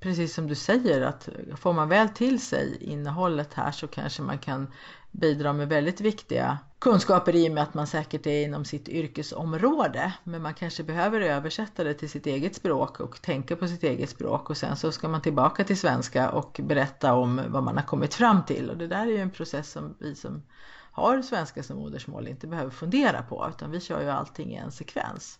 precis 0.00 0.34
som 0.34 0.46
du 0.46 0.54
säger 0.54 1.00
att 1.00 1.28
får 1.56 1.72
man 1.72 1.88
väl 1.88 2.08
till 2.08 2.40
sig 2.40 2.76
innehållet 2.80 3.54
här 3.54 3.70
så 3.70 3.86
kanske 3.86 4.22
man 4.22 4.38
kan 4.38 4.72
bidra 5.10 5.52
med 5.52 5.68
väldigt 5.68 6.00
viktiga 6.00 6.58
kunskaper 6.78 7.36
i 7.36 7.48
och 7.48 7.52
med 7.52 7.62
att 7.62 7.74
man 7.74 7.86
säkert 7.86 8.26
är 8.26 8.44
inom 8.44 8.64
sitt 8.64 8.88
yrkesområde. 8.88 10.12
Men 10.24 10.42
man 10.42 10.54
kanske 10.54 10.82
behöver 10.82 11.20
översätta 11.20 11.84
det 11.84 11.94
till 11.94 12.10
sitt 12.10 12.26
eget 12.26 12.54
språk 12.54 13.00
och 13.00 13.22
tänka 13.22 13.56
på 13.56 13.68
sitt 13.68 13.82
eget 13.82 14.10
språk 14.10 14.50
och 14.50 14.56
sen 14.56 14.76
så 14.76 14.92
ska 14.92 15.08
man 15.08 15.22
tillbaka 15.22 15.64
till 15.64 15.78
svenska 15.78 16.30
och 16.30 16.60
berätta 16.62 17.14
om 17.14 17.40
vad 17.48 17.62
man 17.62 17.76
har 17.76 17.84
kommit 17.84 18.14
fram 18.14 18.44
till. 18.44 18.70
Och 18.70 18.76
det 18.76 18.86
där 18.86 19.02
är 19.06 19.10
ju 19.10 19.20
en 19.20 19.30
process 19.30 19.70
som 19.70 19.96
vi 20.00 20.14
som 20.14 20.42
har 20.92 21.22
svenska 21.22 21.62
som 21.62 21.78
modersmål 21.78 22.28
inte 22.28 22.46
behöver 22.46 22.70
fundera 22.70 23.22
på 23.22 23.46
utan 23.48 23.70
vi 23.70 23.80
kör 23.80 24.02
ju 24.02 24.10
allting 24.10 24.52
i 24.52 24.56
en 24.56 24.72
sekvens. 24.72 25.38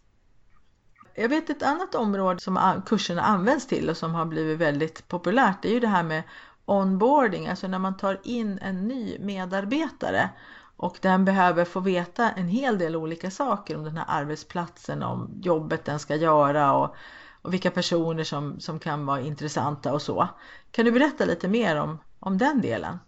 Jag 1.14 1.28
vet 1.28 1.50
ett 1.50 1.62
annat 1.62 1.95
område 1.95 2.40
som 2.40 2.83
kurserna 2.87 3.23
används 3.23 3.66
till 3.66 3.90
och 3.90 3.97
som 3.97 4.14
har 4.14 4.25
blivit 4.25 4.59
väldigt 4.59 5.09
populärt 5.09 5.62
det 5.62 5.69
är 5.69 5.73
ju 5.73 5.81
det 5.81 5.88
här 5.88 6.02
med 6.02 6.23
onboarding, 6.64 7.47
alltså 7.47 7.69
när 7.69 7.78
man 7.78 7.97
tar 7.97 8.21
in 8.25 8.59
en 8.59 8.88
ny 8.88 9.19
medarbetare 9.19 10.31
och 10.76 10.99
den 11.02 11.25
behöver 11.25 11.64
få 11.64 11.80
veta 11.80 12.30
en 12.30 12.49
hel 12.49 12.78
del 12.78 12.97
olika 12.97 13.30
saker 13.30 13.76
om 13.76 13.85
den 13.85 13.97
här 13.97 14.04
arbetsplatsen, 14.09 15.02
om 15.02 15.40
jobbet 15.42 15.85
den 15.85 15.99
ska 15.99 16.16
göra 16.16 16.76
och, 16.76 16.95
och 17.42 17.52
vilka 17.52 17.71
personer 17.71 18.25
som, 18.25 18.61
som 18.61 18.78
kan 18.78 19.06
vara 19.06 19.21
intressanta 19.21 19.92
och 19.92 20.02
så. 20.02 20.28
Kan 20.71 20.85
du 20.85 20.92
berätta 20.92 21.25
lite 21.25 21.49
mer 21.49 21.76
om, 21.76 21.99
om 22.21 22.38
den 22.38 22.61
delen? 22.61 22.99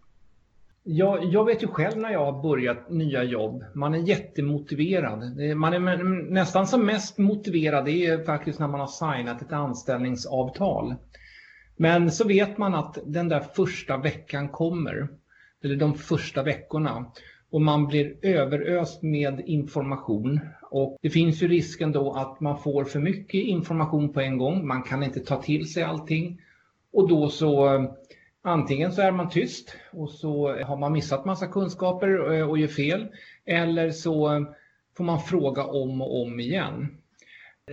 Jag, 0.82 1.25
jag 1.25 1.44
vet 1.44 1.62
ju 1.62 1.66
själv 1.66 1.98
när 1.98 2.10
jag 2.10 2.32
har 2.32 2.42
börjat 2.42 2.90
nya 2.90 3.22
jobb, 3.22 3.64
man 3.75 3.94
är 3.94 3.98
jättemotiverad. 3.98 5.18
Man 5.56 5.72
är 5.72 6.30
nästan 6.30 6.66
som 6.66 6.87
mest 6.87 7.18
motiverad, 7.18 7.84
det 7.84 8.06
är 8.06 8.25
faktiskt 8.25 8.58
när 8.58 8.68
man 8.68 8.80
har 8.80 8.87
signat 8.87 9.42
ett 9.42 9.52
anställningsavtal. 9.52 10.94
Men 11.76 12.10
så 12.10 12.28
vet 12.28 12.58
man 12.58 12.75
att 12.75 12.98
den 13.06 13.28
där 13.28 13.40
första 13.40 13.96
veckan 13.96 14.48
kommer, 14.48 15.08
eller 15.64 15.76
de 15.76 15.94
första 15.94 16.42
veckorna, 16.42 17.12
och 17.50 17.61
man 17.61 17.87
blir 17.87 18.17
överöst 18.23 19.02
med 19.02 19.43
information. 19.47 20.40
Och 20.71 20.99
det 21.02 21.11
finns 21.11 21.43
ju 21.43 21.49
risken 21.49 21.93
då 21.93 22.12
att 22.12 22.40
man 22.40 22.59
får 22.59 22.85
för 22.85 23.00
mycket 23.00 23.40
information 23.40 24.12
på 24.12 24.21
en 24.21 24.38
gång, 24.38 24.67
man 24.67 24.83
kan 24.83 25.02
inte 25.02 25.21
ta 25.21 25.43
till 25.43 25.73
sig 25.73 25.83
allting. 25.83 26.40
Och 26.93 27.09
då 27.09 27.28
så 27.28 27.75
eh, 27.75 27.90
Antingen 28.43 28.93
så 28.93 29.02
är 29.02 29.12
man 29.12 29.28
tyst 29.28 29.76
och 29.90 30.11
så 30.11 30.62
har 30.62 30.76
man 30.76 30.93
missat 30.93 31.25
massa 31.25 31.47
kunskaper 31.47 32.35
eh, 32.35 32.50
och 32.50 32.59
gör 32.59 32.69
fel. 32.69 33.07
Eller 33.45 33.90
så 33.90 34.35
eh, 34.35 34.43
får 34.97 35.05
man 35.05 35.21
fråga 35.21 35.64
om 35.64 36.00
och 36.02 36.23
om 36.23 36.40
igen. 36.40 36.88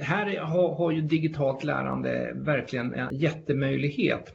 Här 0.01 0.39
har, 0.39 0.75
har 0.75 0.91
ju 0.91 1.01
digitalt 1.01 1.63
lärande 1.63 2.31
verkligen 2.35 2.93
en 2.93 3.15
jättemöjlighet. 3.17 4.33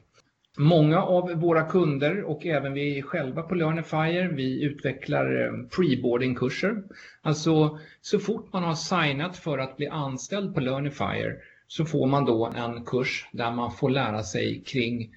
Många 0.60 1.02
av 1.02 1.30
våra 1.30 1.62
kunder 1.62 2.22
och 2.22 2.46
även 2.46 2.72
vi 2.72 3.02
själva 3.02 3.42
på 3.42 3.54
Learnifier, 3.54 4.28
vi 4.28 4.62
utvecklar 4.62 5.42
eh, 5.42 5.52
preboardingkurser. 5.76 6.82
Alltså 7.22 7.78
så 8.00 8.18
fort 8.18 8.52
man 8.52 8.62
har 8.62 8.74
signat 8.74 9.36
för 9.36 9.58
att 9.58 9.76
bli 9.76 9.88
anställd 9.88 10.54
på 10.54 10.60
Learnifier 10.60 11.36
så 11.66 11.84
får 11.84 12.06
man 12.06 12.24
då 12.24 12.52
en 12.56 12.84
kurs 12.84 13.28
där 13.32 13.50
man 13.50 13.72
får 13.72 13.90
lära 13.90 14.22
sig 14.22 14.62
kring 14.66 15.10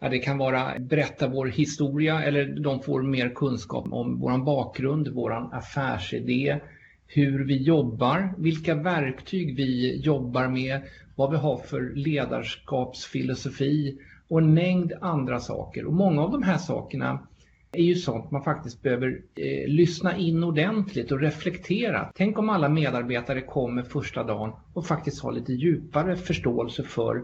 Ja, 0.00 0.08
det 0.08 0.18
kan 0.18 0.38
vara 0.38 0.78
berätta 0.78 1.28
vår 1.28 1.46
historia 1.46 2.22
eller 2.22 2.46
de 2.46 2.82
får 2.82 3.02
mer 3.02 3.28
kunskap 3.28 3.92
om 3.92 4.20
vår 4.20 4.44
bakgrund, 4.44 5.08
vår 5.08 5.48
affärsidé, 5.52 6.60
hur 7.06 7.44
vi 7.44 7.62
jobbar, 7.62 8.34
vilka 8.38 8.74
verktyg 8.74 9.56
vi 9.56 9.96
jobbar 9.96 10.48
med, 10.48 10.80
vad 11.16 11.30
vi 11.30 11.36
har 11.36 11.56
för 11.56 11.92
ledarskapsfilosofi 11.94 13.98
och 14.28 14.38
en 14.38 14.54
mängd 14.54 14.92
andra 15.00 15.40
saker. 15.40 15.86
Och 15.86 15.92
många 15.92 16.22
av 16.22 16.30
de 16.30 16.42
här 16.42 16.58
sakerna 16.58 17.28
är 17.72 17.82
ju 17.82 17.94
sånt 17.94 18.30
man 18.30 18.44
faktiskt 18.44 18.82
behöver 18.82 19.22
eh, 19.34 19.68
lyssna 19.68 20.16
in 20.16 20.44
ordentligt 20.44 21.12
och 21.12 21.20
reflektera. 21.20 22.12
Tänk 22.14 22.38
om 22.38 22.50
alla 22.50 22.68
medarbetare 22.68 23.40
kommer 23.40 23.82
första 23.82 24.24
dagen 24.24 24.52
och 24.74 24.86
faktiskt 24.86 25.22
har 25.22 25.32
lite 25.32 25.52
djupare 25.52 26.16
förståelse 26.16 26.82
för 26.82 27.22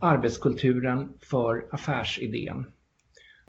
arbetskulturen 0.00 1.08
för 1.20 1.66
affärsidén. 1.70 2.66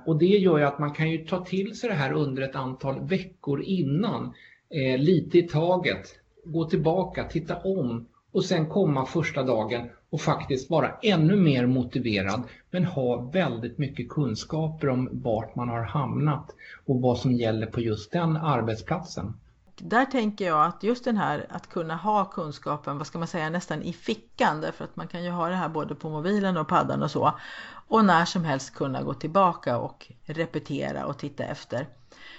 Och 0.05 0.19
det 0.19 0.25
gör 0.25 0.57
ju 0.57 0.63
att 0.63 0.79
man 0.79 0.93
kan 0.93 1.11
ju 1.11 1.25
ta 1.25 1.45
till 1.45 1.75
sig 1.75 1.89
det 1.89 1.95
här 1.95 2.13
under 2.13 2.41
ett 2.41 2.55
antal 2.55 3.07
veckor 3.07 3.61
innan, 3.61 4.33
eh, 4.69 4.97
lite 4.99 5.37
i 5.37 5.43
taget, 5.43 6.19
gå 6.45 6.65
tillbaka, 6.65 7.23
titta 7.23 7.57
om 7.57 8.07
och 8.31 8.45
sen 8.45 8.65
komma 8.65 9.05
första 9.05 9.43
dagen 9.43 9.89
och 10.09 10.21
faktiskt 10.21 10.69
vara 10.69 10.91
ännu 11.01 11.35
mer 11.35 11.65
motiverad 11.65 12.43
men 12.71 12.85
ha 12.85 13.17
väldigt 13.17 13.77
mycket 13.77 14.09
kunskaper 14.09 14.89
om 14.89 15.09
vart 15.11 15.55
man 15.55 15.69
har 15.69 15.83
hamnat 15.83 16.55
och 16.85 17.01
vad 17.01 17.17
som 17.17 17.33
gäller 17.33 17.67
på 17.67 17.81
just 17.81 18.11
den 18.11 18.37
arbetsplatsen 18.37 19.33
där 19.81 20.05
tänker 20.05 20.47
jag 20.47 20.65
att 20.65 20.83
just 20.83 21.05
den 21.05 21.17
här 21.17 21.45
att 21.49 21.69
kunna 21.69 21.95
ha 21.95 22.25
kunskapen, 22.25 22.97
vad 22.97 23.07
ska 23.07 23.19
man 23.19 23.27
säga, 23.27 23.49
nästan 23.49 23.81
i 23.81 23.93
fickan 23.93 24.61
därför 24.61 24.83
att 24.83 24.95
man 24.95 25.07
kan 25.07 25.23
ju 25.23 25.29
ha 25.29 25.49
det 25.49 25.55
här 25.55 25.69
både 25.69 25.95
på 25.95 26.09
mobilen 26.09 26.57
och 26.57 26.67
paddan 26.67 27.03
och 27.03 27.11
så 27.11 27.39
och 27.87 28.05
när 28.05 28.25
som 28.25 28.43
helst 28.43 28.75
kunna 28.75 29.03
gå 29.03 29.13
tillbaka 29.13 29.77
och 29.77 30.11
repetera 30.25 31.05
och 31.05 31.17
titta 31.17 31.43
efter. 31.43 31.87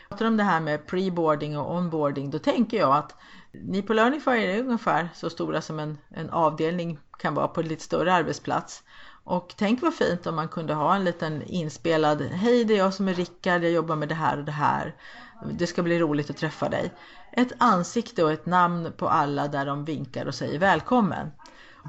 Pratar 0.09 0.27
om 0.27 0.37
det 0.37 0.43
här 0.43 0.61
med 0.61 0.87
preboarding 0.87 1.59
och 1.59 1.75
onboarding, 1.77 2.31
då 2.31 2.39
tänker 2.39 2.77
jag 2.77 2.97
att 2.97 3.15
ni 3.53 3.83
på 3.83 3.93
Learningfire 3.93 4.53
är 4.53 4.61
ungefär 4.61 5.09
så 5.15 5.31
stora 5.31 5.63
som 5.63 5.79
en, 5.79 5.99
en 6.09 6.31
avdelning 6.31 6.99
kan 7.19 7.35
vara 7.35 7.49
på 7.49 7.61
en 7.61 7.69
lite 7.69 7.83
större 7.83 8.15
arbetsplats. 8.15 8.83
Och 9.25 9.55
tänk 9.57 9.83
vad 9.83 9.95
fint 9.95 10.27
om 10.27 10.37
man 10.37 10.49
kunde 10.49 10.75
ha 10.75 10.95
en 10.95 11.05
liten 11.05 11.43
inspelad, 11.43 12.23
hej 12.23 12.65
det 12.65 12.75
är 12.75 12.79
jag 12.79 12.95
som 12.95 13.09
är 13.09 13.15
Rickard, 13.15 13.65
jag 13.65 13.73
jobbar 13.73 13.97
med 13.97 14.09
det 14.09 14.15
här 14.15 14.39
och 14.39 14.45
det 14.45 14.53
här. 14.53 14.95
Det 15.53 15.67
ska 15.67 15.83
bli 15.83 15.99
roligt 15.99 16.31
att 16.31 16.37
träffa 16.37 16.69
dig 16.69 16.93
ett 17.33 17.53
ansikte 17.59 18.25
och 18.25 18.33
ett 18.33 18.47
namn 18.47 18.93
på 18.97 19.09
alla 19.09 19.49
där 19.49 19.67
de 19.67 19.85
vinkar 19.85 20.27
och 20.27 20.35
säger 20.35 20.59
välkommen. 20.59 21.31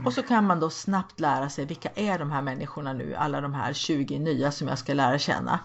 Och 0.05 0.13
så 0.13 0.23
kan 0.23 0.47
man 0.47 0.59
då 0.59 0.69
snabbt 0.69 1.19
lära 1.19 1.49
sig 1.49 1.65
vilka 1.65 1.89
är 1.95 2.19
de 2.19 2.31
här 2.31 2.41
människorna 2.41 2.93
nu, 2.93 3.15
alla 3.15 3.41
de 3.41 3.53
här 3.53 3.73
20 3.73 4.19
nya 4.19 4.51
som 4.51 4.67
jag 4.67 4.77
ska 4.77 4.93
lära 4.93 5.19
känna. 5.19 5.59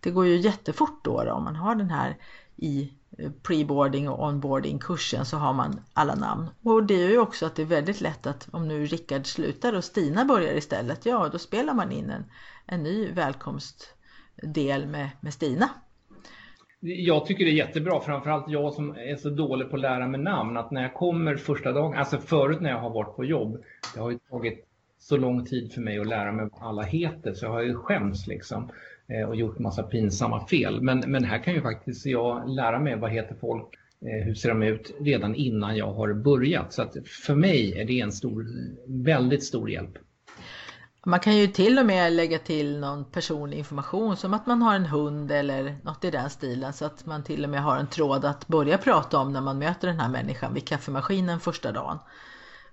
Det 0.00 0.10
går 0.10 0.26
ju 0.26 0.36
jättefort 0.36 1.04
då, 1.04 1.24
då 1.24 1.32
om 1.32 1.44
man 1.44 1.56
har 1.56 1.74
den 1.74 1.90
här 1.90 2.16
i 2.56 2.92
Eh, 3.18 3.30
preboarding 3.42 4.08
och 4.08 4.28
onboarding 4.28 4.78
kursen 4.78 5.24
så 5.24 5.36
har 5.36 5.52
man 5.52 5.80
alla 5.92 6.14
namn. 6.14 6.48
Och 6.62 6.84
det 6.84 6.94
gör 6.94 7.10
ju 7.10 7.18
också 7.18 7.46
att 7.46 7.56
det 7.56 7.62
är 7.62 7.66
väldigt 7.66 8.00
lätt 8.00 8.26
att 8.26 8.48
om 8.52 8.68
nu 8.68 8.86
Rickard 8.86 9.26
slutar 9.26 9.72
och 9.72 9.84
Stina 9.84 10.24
börjar 10.24 10.54
istället, 10.54 11.06
ja 11.06 11.28
då 11.32 11.38
spelar 11.38 11.74
man 11.74 11.92
in 11.92 12.10
en, 12.10 12.24
en 12.66 12.82
ny 12.82 13.12
välkomstdel 13.12 14.86
med, 14.86 15.10
med 15.20 15.34
Stina 15.34 15.68
jag 16.86 17.26
tycker 17.26 17.44
det 17.44 17.50
är 17.50 17.66
jättebra, 17.66 18.00
framförallt 18.00 18.48
jag 18.48 18.72
som 18.72 18.90
är 18.90 19.16
så 19.16 19.30
dålig 19.30 19.70
på 19.70 19.76
att 19.76 19.82
lära 19.82 20.08
mig 20.08 20.20
namn, 20.20 20.56
att 20.56 20.70
när 20.70 20.82
jag 20.82 20.94
kommer 20.94 21.36
första 21.36 21.72
dagen, 21.72 21.98
alltså 21.98 22.18
förut 22.18 22.60
när 22.60 22.70
jag 22.70 22.80
har 22.80 22.90
varit 22.90 23.16
på 23.16 23.24
jobb, 23.24 23.62
det 23.94 24.00
har 24.00 24.10
ju 24.10 24.18
tagit 24.18 24.66
så 24.98 25.16
lång 25.16 25.44
tid 25.44 25.72
för 25.72 25.80
mig 25.80 25.98
att 25.98 26.06
lära 26.06 26.32
mig 26.32 26.48
vad 26.52 26.68
alla 26.68 26.82
heter, 26.82 27.34
så 27.34 27.44
jag 27.44 27.52
har 27.52 27.62
ju 27.62 27.74
skämts 27.74 28.26
liksom 28.26 28.62
eh, 28.62 28.70
Eh, 29.08 29.28
och 29.28 29.36
gjort 29.36 29.58
massa 29.58 29.82
pinsamma 29.82 30.46
fel. 30.46 30.82
Men, 30.82 31.04
men 31.06 31.24
här 31.24 31.38
kan 31.38 31.54
ju 31.54 31.62
faktiskt 31.62 32.06
jag 32.06 32.48
lära 32.48 32.78
mig 32.78 32.96
vad 32.96 33.10
heter 33.10 33.34
folk, 33.40 33.74
eh, 34.00 34.26
hur 34.26 34.34
ser 34.34 34.48
de 34.48 34.62
ut 34.62 34.94
redan 35.00 35.34
innan 35.34 35.76
jag 35.76 35.92
har 35.92 36.14
börjat. 36.14 36.72
Så 36.72 36.82
att 36.82 36.96
för 37.26 37.34
mig 37.34 37.80
är 37.80 37.84
det 37.84 38.00
en 38.00 38.12
stor, 38.12 38.46
väldigt 38.86 39.44
stor 39.44 39.70
hjälp. 39.70 39.98
Man 41.06 41.20
kan 41.20 41.36
ju 41.36 41.46
till 41.46 41.78
och 41.78 41.86
med 41.86 42.12
lägga 42.12 42.38
till 42.38 42.78
någon 42.78 43.04
personlig 43.04 43.58
information 43.58 44.16
som 44.16 44.34
att 44.34 44.46
man 44.46 44.62
har 44.62 44.74
en 44.74 44.86
hund 44.86 45.30
eller 45.30 45.76
något 45.82 46.04
i 46.04 46.10
den 46.10 46.30
stilen 46.30 46.72
så 46.72 46.84
att 46.84 47.06
man 47.06 47.24
till 47.24 47.44
och 47.44 47.50
med 47.50 47.62
har 47.62 47.76
en 47.76 47.86
tråd 47.86 48.24
att 48.24 48.46
börja 48.48 48.78
prata 48.78 49.18
om 49.18 49.32
när 49.32 49.40
man 49.40 49.58
möter 49.58 49.88
den 49.88 50.00
här 50.00 50.08
människan 50.08 50.54
vid 50.54 50.68
kaffemaskinen 50.68 51.40
första 51.40 51.72
dagen. 51.72 51.98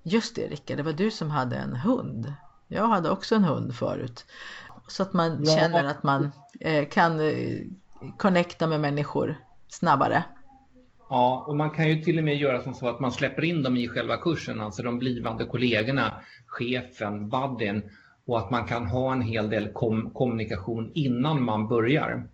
Just 0.04 0.36
det 0.36 0.48
Rickard, 0.48 0.78
det 0.78 0.84
var 0.84 0.94
du 0.94 1.12
som 1.12 1.30
hade 1.32 1.56
en 1.56 1.76
hund. 1.76 2.34
Jag 2.68 2.88
hade 2.88 3.10
också 3.10 3.36
en 3.36 3.44
hund 3.44 3.76
förut. 3.76 4.26
Så 4.88 5.04
att 5.04 5.14
man 5.14 5.44
ja. 5.44 5.56
känner 5.56 5.84
att 5.84 6.04
man 6.04 6.32
eh, 6.60 6.88
kan 6.88 7.20
eh, 7.20 7.60
connecta 8.18 8.68
med 8.68 8.80
människor 8.80 9.36
snabbare. 9.68 10.24
Ja, 11.10 11.46
och 11.48 11.56
man 11.56 11.70
kan 11.70 11.90
ju 11.90 12.02
till 12.02 12.18
och 12.18 12.24
med 12.24 12.38
göra 12.38 12.62
som 12.62 12.74
så 12.74 12.88
att 12.88 13.00
man 13.00 13.12
släpper 13.12 13.44
in 13.44 13.64
dem 13.64 13.78
i 13.78 13.88
själva 13.88 14.18
kursen, 14.18 14.62
alltså 14.62 14.84
de 14.84 15.00
blivande 15.00 15.46
kollegorna, 15.46 16.14
chefen, 16.48 17.30
buddyn 17.30 17.84
och 18.26 18.40
att 18.40 18.52
man 18.52 18.68
kan 18.68 18.86
ha 18.86 19.12
en 19.12 19.22
hel 19.22 19.50
del 19.50 19.68
kom 19.74 20.10
kommunikation 20.10 20.92
innan 20.94 21.44
man 21.44 21.68
börjar. 21.68 22.28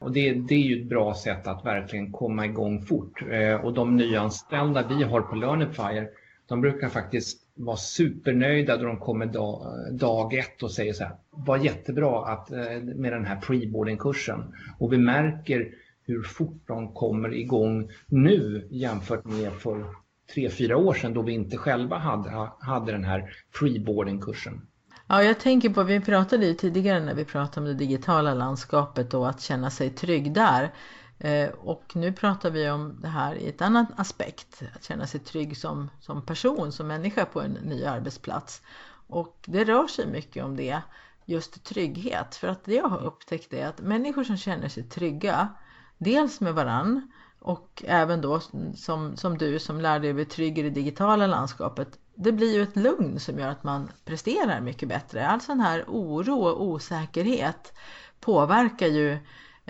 Och 0.00 0.12
det, 0.12 0.32
det, 0.32 0.54
är 0.54 0.58
ju 0.58 0.82
ett 0.82 0.88
bra 0.88 1.14
sätt 1.14 1.46
att 1.46 1.64
verkligen 1.64 2.12
komma 2.12 2.44
igång 2.46 2.82
fort. 2.82 3.22
Eh, 3.30 3.54
och 3.54 3.74
de 3.74 3.96
nyanställda 3.96 4.86
vi 4.88 5.02
har 5.02 5.20
på 5.20 5.34
Learnifier, 5.34 6.10
de 6.50 6.60
brukar 6.60 6.88
faktiskt 6.88 7.42
vara 7.54 7.76
supernöjda 7.76 8.76
då 8.76 8.84
de 8.84 8.98
kommer 8.98 9.26
dag, 9.26 9.76
dag 9.92 10.34
ett 10.34 10.62
och 10.62 10.70
säger 10.70 10.92
så 10.92 11.04
här, 11.04 11.16
var 11.30 11.56
jättebra 11.56 12.26
att, 12.26 12.50
eh, 12.50 12.80
med 12.96 13.12
den 13.12 13.24
här 13.24 13.40
preboarding-kursen. 13.40 14.54
Och 14.78 14.92
vi 14.92 14.98
märker 14.98 15.74
hur 16.06 16.22
fort 16.22 16.62
de 16.66 16.94
kommer 16.94 17.34
igång 17.34 17.90
nu 18.06 18.68
jämfört 18.70 19.24
med 19.24 19.52
för 19.52 19.84
tre, 20.34 20.50
fyra 20.50 20.76
år 20.76 20.94
sedan 20.94 21.14
då 21.14 21.22
vi 21.22 21.32
inte 21.32 21.56
själva 21.56 21.98
hade, 21.98 22.48
hade 22.60 22.92
den 22.92 23.04
här 23.04 23.32
preboarding-kursen. 23.60 24.60
Ja, 25.06 25.22
jag 25.22 25.40
tänker 25.40 25.70
på, 25.70 25.82
vi 25.82 26.00
pratade 26.00 26.46
ju 26.46 26.54
tidigare 26.54 27.00
när 27.00 27.14
vi 27.14 27.24
pratade 27.24 27.60
om 27.60 27.66
det 27.66 27.84
digitala 27.84 28.34
landskapet 28.34 29.14
och 29.14 29.28
att 29.28 29.40
känna 29.40 29.70
sig 29.70 29.90
trygg 29.90 30.34
där. 30.34 30.70
Eh, 31.20 31.48
och 31.48 31.96
nu 31.96 32.12
pratar 32.12 32.50
vi 32.50 32.70
om 32.70 32.98
det 33.00 33.08
här 33.08 33.34
i 33.34 33.48
ett 33.48 33.62
annat 33.62 33.88
aspekt, 33.96 34.62
att 34.74 34.84
känna 34.84 35.06
sig 35.06 35.20
trygg 35.20 35.56
som, 35.56 35.90
som 36.00 36.26
person, 36.26 36.72
som 36.72 36.86
människa 36.86 37.24
på 37.24 37.40
en 37.40 37.52
ny 37.52 37.84
arbetsplats. 37.84 38.62
Och 39.06 39.36
det 39.46 39.64
rör 39.64 39.86
sig 39.86 40.06
mycket 40.06 40.44
om 40.44 40.56
det, 40.56 40.82
just 41.24 41.64
trygghet. 41.64 42.36
För 42.36 42.48
att 42.48 42.64
det 42.64 42.74
jag 42.74 42.88
har 42.88 43.04
upptäckt 43.04 43.52
är 43.52 43.66
att 43.66 43.80
människor 43.80 44.24
som 44.24 44.36
känner 44.36 44.68
sig 44.68 44.82
trygga, 44.82 45.48
dels 45.98 46.40
med 46.40 46.54
varann 46.54 47.12
och 47.38 47.82
även 47.86 48.20
då 48.20 48.40
som, 48.74 49.16
som 49.16 49.38
du 49.38 49.58
som 49.58 49.80
lär 49.80 50.00
dig 50.00 50.12
bli 50.12 50.24
trygg 50.24 50.58
i 50.58 50.62
det 50.62 50.70
digitala 50.70 51.26
landskapet, 51.26 51.98
det 52.14 52.32
blir 52.32 52.54
ju 52.54 52.62
ett 52.62 52.76
lugn 52.76 53.20
som 53.20 53.38
gör 53.38 53.48
att 53.48 53.64
man 53.64 53.90
presterar 54.04 54.60
mycket 54.60 54.88
bättre. 54.88 55.28
All 55.28 55.40
sån 55.40 55.60
här 55.60 55.84
oro 55.88 56.38
och 56.38 56.62
osäkerhet 56.62 57.72
påverkar 58.20 58.86
ju 58.86 59.12
eh, 59.12 59.18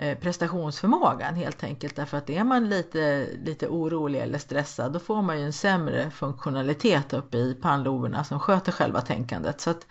Eh, 0.01 0.17
prestationsförmågan 0.17 1.35
helt 1.35 1.63
enkelt 1.63 1.95
därför 1.95 2.17
att 2.17 2.29
är 2.29 2.43
man 2.43 2.69
lite, 2.69 3.27
lite 3.45 3.67
orolig 3.67 4.19
eller 4.19 4.37
stressad 4.37 4.93
då 4.93 4.99
får 4.99 5.21
man 5.21 5.39
ju 5.39 5.45
en 5.45 5.53
sämre 5.53 6.09
funktionalitet 6.09 7.13
uppe 7.13 7.37
i 7.37 7.57
pannloberna 7.61 8.23
som 8.23 8.39
sköter 8.39 8.71
själva 8.71 9.01
tänkandet. 9.01 9.61
Så 9.61 9.69
att 9.69 9.87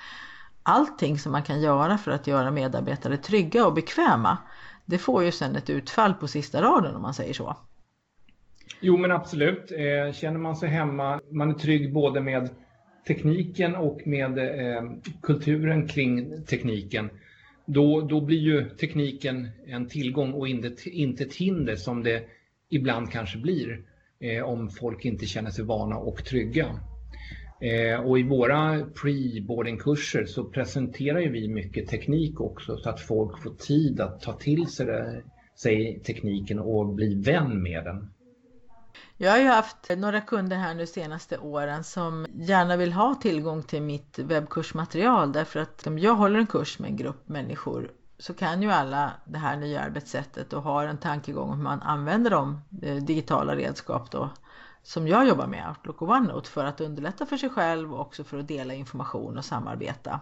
allting 0.63 1.19
som 1.19 1.33
man 1.33 1.43
kan 1.43 1.61
göra 1.61 1.99
för 1.99 2.11
att 2.11 2.27
göra 2.27 2.51
medarbetare 2.51 3.17
trygga 3.17 3.67
och 3.67 3.75
bekväma 3.75 4.39
det 4.85 4.99
får 4.99 5.25
ju 5.25 5.33
sen 5.33 5.57
ett 5.57 5.71
utfall 5.71 6.15
på 6.15 6.29
sista 6.29 6.63
raden 6.63 6.95
om 6.95 7.03
man 7.03 7.15
säger 7.15 7.35
så. 7.35 7.57
Jo 8.81 8.97
men 8.97 9.13
absolut. 9.13 9.73
Eh, 9.73 10.13
känner 10.13 10.39
man 10.39 10.57
sig 10.57 10.69
hemma, 10.69 11.21
man 11.31 11.51
är 11.51 11.55
trygg 11.55 11.93
både 11.93 12.21
med 12.21 12.49
tekniken 13.07 13.77
och 13.77 14.01
med 14.07 14.39
eh, 14.39 14.83
kulturen 15.23 15.89
kring 15.89 16.43
tekniken. 16.43 17.11
Då, 17.73 18.01
då 18.01 18.21
blir 18.21 18.39
ju 18.39 18.69
tekniken 18.69 19.49
en 19.67 19.89
tillgång 19.89 20.33
och 20.33 20.49
inte, 20.49 20.91
inte 20.91 21.25
ett 21.25 21.35
hinder 21.35 21.77
som 21.77 22.03
det 22.03 22.23
ibland 22.69 23.11
kanske 23.11 23.39
blir 23.39 23.85
eh, 24.21 24.45
om 24.45 24.71
folk 24.71 25.05
inte 25.05 25.27
känner 25.27 25.51
sig 25.51 25.65
vana 25.65 25.97
och 25.97 26.25
trygga. 26.25 26.81
Eh, 27.61 28.01
och 28.01 28.19
i 28.19 28.23
våra 28.23 28.87
pre-boardingkurser 28.95 30.25
så 30.25 30.45
presenterar 30.45 31.21
vi 31.21 31.49
mycket 31.49 31.89
teknik 31.89 32.41
också 32.41 32.77
så 32.77 32.91
att 32.91 33.01
folk 33.01 33.43
får 33.43 33.55
tid 33.55 34.01
att 34.01 34.21
ta 34.21 34.33
till 34.33 34.67
sig, 34.67 34.87
det, 34.87 35.23
sig 35.55 36.01
tekniken 36.07 36.59
och 36.59 36.95
bli 36.95 37.15
vän 37.15 37.63
med 37.63 37.85
den. 37.85 38.11
Jag 39.23 39.31
har 39.31 39.39
ju 39.39 39.49
haft 39.49 39.91
några 39.97 40.21
kunder 40.21 40.57
här 40.57 40.75
nu 40.75 40.87
senaste 40.87 41.39
åren 41.39 41.85
som 41.85 42.27
gärna 42.33 42.77
vill 42.77 42.93
ha 42.93 43.15
tillgång 43.15 43.63
till 43.63 43.83
mitt 43.83 44.19
webbkursmaterial 44.19 45.33
därför 45.33 45.61
att 45.61 45.87
om 45.87 45.99
jag 45.99 46.15
håller 46.15 46.39
en 46.39 46.47
kurs 46.47 46.79
med 46.79 46.91
en 46.91 46.97
grupp 46.97 47.29
människor 47.29 47.91
så 48.19 48.35
kan 48.35 48.63
ju 48.63 48.71
alla 48.71 49.13
det 49.25 49.39
här 49.39 49.57
nya 49.57 49.81
arbetssättet 49.81 50.53
och 50.53 50.63
har 50.63 50.87
en 50.87 50.99
tankegång 50.99 51.51
om 51.51 51.57
hur 51.57 51.65
man 51.65 51.83
använder 51.83 52.31
de 52.31 52.61
eh, 52.83 52.97
digitala 52.97 53.57
redskap 53.57 54.11
då 54.11 54.31
som 54.83 55.09
jag 55.09 55.29
jobbar 55.29 55.47
med, 55.47 55.69
Outlook 55.69 56.03
och 56.03 56.09
OneNote, 56.09 56.51
för 56.51 56.65
att 56.65 56.81
underlätta 56.81 57.27
för 57.27 57.37
sig 57.37 57.51
själv 57.51 57.95
och 57.95 58.01
också 58.01 58.25
för 58.25 58.39
att 58.39 58.49
dela 58.49 58.75
information 58.75 59.39
och 59.39 59.45
samarbeta 59.45 60.21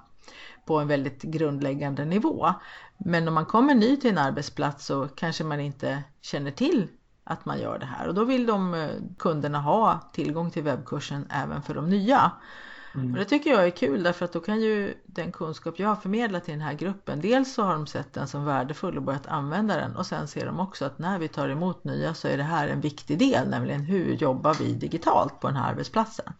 på 0.67 0.79
en 0.79 0.89
väldigt 0.89 1.23
grundläggande 1.23 2.05
nivå. 2.05 2.55
Men 2.97 3.29
om 3.29 3.35
man 3.35 3.47
kommer 3.47 3.75
ny 3.75 3.97
till 3.97 4.11
en 4.11 4.19
arbetsplats 4.19 4.87
så 4.87 5.09
kanske 5.09 5.45
man 5.45 5.61
inte 5.61 6.03
känner 6.21 6.51
till 6.51 6.89
att 7.29 7.45
man 7.45 7.61
gör 7.61 7.79
det 7.79 7.87
här 7.87 8.09
och 8.09 8.15
då 8.15 8.25
vill 8.25 8.47
de 8.47 8.75
eh, 8.75 8.89
kunderna 9.19 9.61
ha 9.61 10.01
tillgång 10.13 10.51
till 10.51 10.63
webbkursen 10.63 11.27
även 11.31 11.63
för 11.63 11.75
de 11.75 11.91
nya. 11.91 12.33
Mm. 12.95 13.13
Och 13.13 13.19
det 13.19 13.25
tycker 13.25 13.51
jag 13.51 13.67
är 13.67 13.71
kul 13.71 14.03
därför 14.03 14.25
att 14.25 14.33
då 14.33 14.41
kan 14.41 14.61
ju 14.61 14.95
den 15.07 15.33
kunskap 15.33 15.79
jag 15.79 15.89
har 15.89 15.97
förmedlat 15.97 16.45
till 16.45 16.53
den 16.55 16.61
här 16.61 16.75
gruppen, 16.75 17.21
dels 17.21 17.55
så 17.55 17.63
har 17.63 17.73
de 17.73 17.87
sett 17.87 18.13
den 18.13 18.29
som 18.29 18.45
värdefull 18.45 18.97
och 18.97 19.03
börjat 19.03 19.27
använda 19.27 19.77
den 19.77 19.97
och 19.97 20.07
sen 20.07 20.29
ser 20.29 20.47
de 20.47 20.61
också 20.61 20.85
att 20.85 20.99
när 20.99 21.19
vi 21.19 21.29
tar 21.29 21.49
emot 21.49 21.85
nya 21.85 22.15
så 22.15 22.29
är 22.29 22.37
det 22.37 22.43
här 22.43 22.69
en 22.69 22.81
viktig 22.81 23.19
del, 23.19 23.49
nämligen 23.49 23.81
hur 23.81 24.15
jobbar 24.15 24.57
vi 24.61 24.73
digitalt 24.75 25.41
på 25.41 25.47
den 25.47 25.57
här 25.57 25.71
arbetsplatsen. 25.71 26.33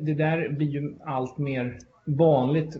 Det 0.00 0.14
där 0.14 0.48
blir 0.48 0.68
ju 0.68 0.98
allt 1.04 1.38
mer 1.38 1.78
vanligt 2.04 2.76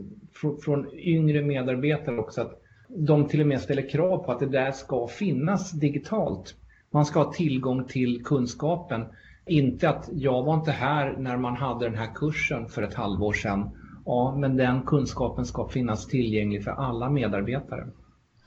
från 0.64 0.94
yngre 0.94 1.42
medarbetare 1.42 2.18
också 2.18 2.40
att 2.40 2.60
de 2.88 3.28
till 3.28 3.40
och 3.40 3.46
med 3.46 3.60
ställer 3.60 3.90
krav 3.90 4.24
på 4.24 4.32
att 4.32 4.40
det 4.40 4.46
där 4.46 4.72
ska 4.72 5.06
finnas 5.06 5.70
digitalt. 5.70 6.54
Man 6.94 7.06
ska 7.06 7.24
ha 7.24 7.32
tillgång 7.32 7.84
till 7.84 8.24
kunskapen 8.24 9.06
inte 9.46 9.88
att 9.88 10.08
jag 10.12 10.42
var 10.42 10.54
inte 10.54 10.70
här 10.70 11.16
när 11.18 11.36
man 11.36 11.56
hade 11.56 11.84
den 11.84 11.98
här 11.98 12.14
kursen 12.14 12.68
för 12.68 12.82
ett 12.82 12.94
halvår 12.94 13.32
sedan. 13.32 13.70
Ja, 14.06 14.36
men 14.36 14.56
den 14.56 14.82
kunskapen 14.82 15.46
ska 15.46 15.68
finnas 15.68 16.06
tillgänglig 16.06 16.64
för 16.64 16.70
alla 16.70 17.10
medarbetare. 17.10 17.88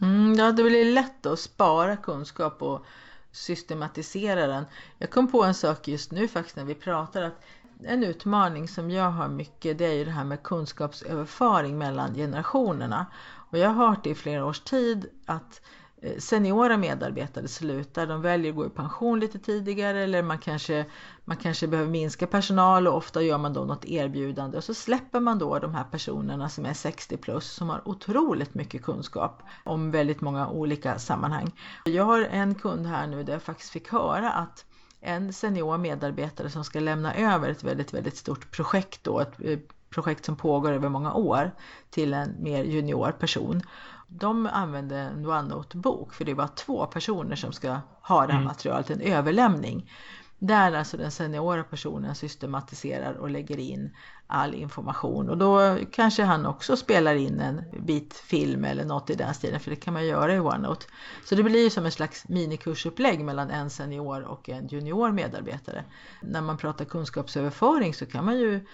Mm, 0.02 0.34
ja, 0.34 0.52
det 0.52 0.64
blir 0.64 0.94
lätt 0.94 1.26
att 1.26 1.40
spara 1.40 1.96
kunskap 1.98 2.62
och 2.62 2.86
systematisera 3.32 4.48
den. 4.48 4.66
Jag 4.98 5.10
kom 5.10 5.32
på 5.32 5.44
en 5.44 5.54
sak 5.54 5.88
just 5.88 6.12
nu 6.12 6.28
faktiskt 6.28 6.56
när 6.58 6.66
vi 6.66 6.76
pratar 6.76 7.22
att 7.22 7.42
en 7.84 8.04
utmaning 8.04 8.68
som 8.68 8.92
jag 8.92 9.10
har 9.12 9.28
mycket 9.28 9.78
det 9.78 9.86
är 9.86 9.94
ju 9.94 10.06
det 10.06 10.12
här 10.12 10.26
med 10.26 10.44
kunskapsöverföring 10.44 11.78
mellan 11.78 12.14
generationerna. 12.14 13.06
Och 13.52 13.58
jag 13.58 13.70
har 13.70 13.88
hört 13.88 14.04
det 14.04 14.10
i 14.10 14.16
flera 14.16 14.46
års 14.46 14.60
tid 14.60 15.06
att 15.26 15.62
Eh, 16.02 16.18
seniora 16.18 16.78
medarbetare 16.78 17.48
slutar, 17.48 18.08
de 18.08 18.22
väljer 18.22 18.52
att 18.52 18.56
gå 18.56 18.66
i 18.66 18.70
pension 18.70 19.20
lite 19.20 19.40
tidigare 19.40 20.04
eller 20.04 20.24
man 20.24 20.40
kanske, 20.40 20.86
man 21.26 21.38
kanske 21.38 21.68
behöver 21.68 21.90
minska 21.90 22.28
personal 22.28 22.88
och 22.88 22.96
ofta 22.96 23.22
gör 23.22 23.38
man 23.38 23.54
då 23.54 23.66
något 23.66 23.86
erbjudande 23.86 24.58
och 24.58 24.64
så 24.64 24.74
släpper 24.74 25.20
man 25.20 25.40
då 25.40 25.60
de 25.60 25.76
här 25.76 25.84
personerna 25.84 26.50
som 26.50 26.66
är 26.66 26.74
60 26.74 27.18
plus 27.18 27.52
som 27.52 27.70
har 27.70 27.88
otroligt 27.88 28.54
mycket 28.54 28.84
kunskap 28.84 29.44
om 29.64 29.92
väldigt 29.92 30.22
många 30.22 30.50
olika 30.50 31.00
sammanhang. 31.00 31.52
Jag 31.86 32.04
har 32.04 32.22
en 32.22 32.56
kund 32.56 32.86
här 32.86 33.08
nu 33.08 33.24
där 33.24 33.34
jag 33.34 33.42
faktiskt 33.42 33.70
fick 33.70 33.92
höra 33.92 34.32
att 34.32 34.66
en 35.02 35.34
senior 35.34 35.78
medarbetare 35.78 36.50
som 36.50 36.64
ska 36.64 36.80
lämna 36.80 37.16
över 37.16 37.50
ett 37.50 37.64
väldigt, 37.64 37.94
väldigt 37.94 38.18
stort 38.18 38.52
projekt 38.52 39.04
då, 39.04 39.20
ett 39.20 39.34
eh, 39.40 39.60
projekt 39.90 40.26
som 40.26 40.36
pågår 40.36 40.72
över 40.72 40.90
många 40.90 41.14
år 41.14 41.52
till 41.90 42.14
en 42.14 42.36
mer 42.40 42.64
junior 42.64 43.12
person 43.12 43.62
de 44.08 44.46
använde 44.46 44.98
en 44.98 45.26
OneNote-bok 45.26 46.14
för 46.14 46.26
det 46.26 46.34
var 46.34 46.48
två 46.48 46.86
personer 46.86 47.36
som 47.36 47.54
ska 47.54 47.80
ha 48.02 48.26
det 48.28 48.34
här 48.34 48.40
mm. 48.40 48.44
materialet, 48.44 48.90
en 48.90 49.02
överlämning. 49.02 49.92
Där 50.40 50.74
alltså 50.74 50.98
den 50.98 51.12
seniora 51.12 51.64
personen 51.64 52.16
systematiserar 52.16 53.14
och 53.14 53.30
lägger 53.30 53.60
in 53.60 53.96
all 54.28 54.54
information 54.54 55.30
och 55.30 55.38
då 55.38 55.78
kanske 55.92 56.24
han 56.24 56.46
också 56.46 56.78
spelar 56.78 57.16
in 57.16 57.40
en 57.40 57.62
bit 57.86 58.14
film 58.14 58.66
eller 58.66 58.86
något 58.86 59.10
i 59.10 59.16
den 59.16 59.34
stilen 59.34 59.60
för 59.60 59.70
det 59.70 59.76
kan 59.76 59.94
man 59.94 60.06
göra 60.06 60.36
i 60.36 60.40
OneNote. 60.40 60.86
Så 61.26 61.36
det 61.36 61.44
blir 61.44 61.64
ju 61.64 61.70
som 61.70 61.86
en 61.86 61.92
slags 61.92 62.30
minikursupplägg 62.30 63.24
mellan 63.24 63.50
en 63.50 63.70
senior 63.70 64.24
och 64.24 64.50
en 64.50 64.68
junior 64.68 65.12
medarbetare. 65.12 65.84
När 66.22 66.42
man 66.42 66.58
pratar 66.58 66.86
kunskapsöverföring 66.86 67.94
så 67.94 68.06
kan 68.06 68.26
man 68.26 68.40
ju 68.40 68.66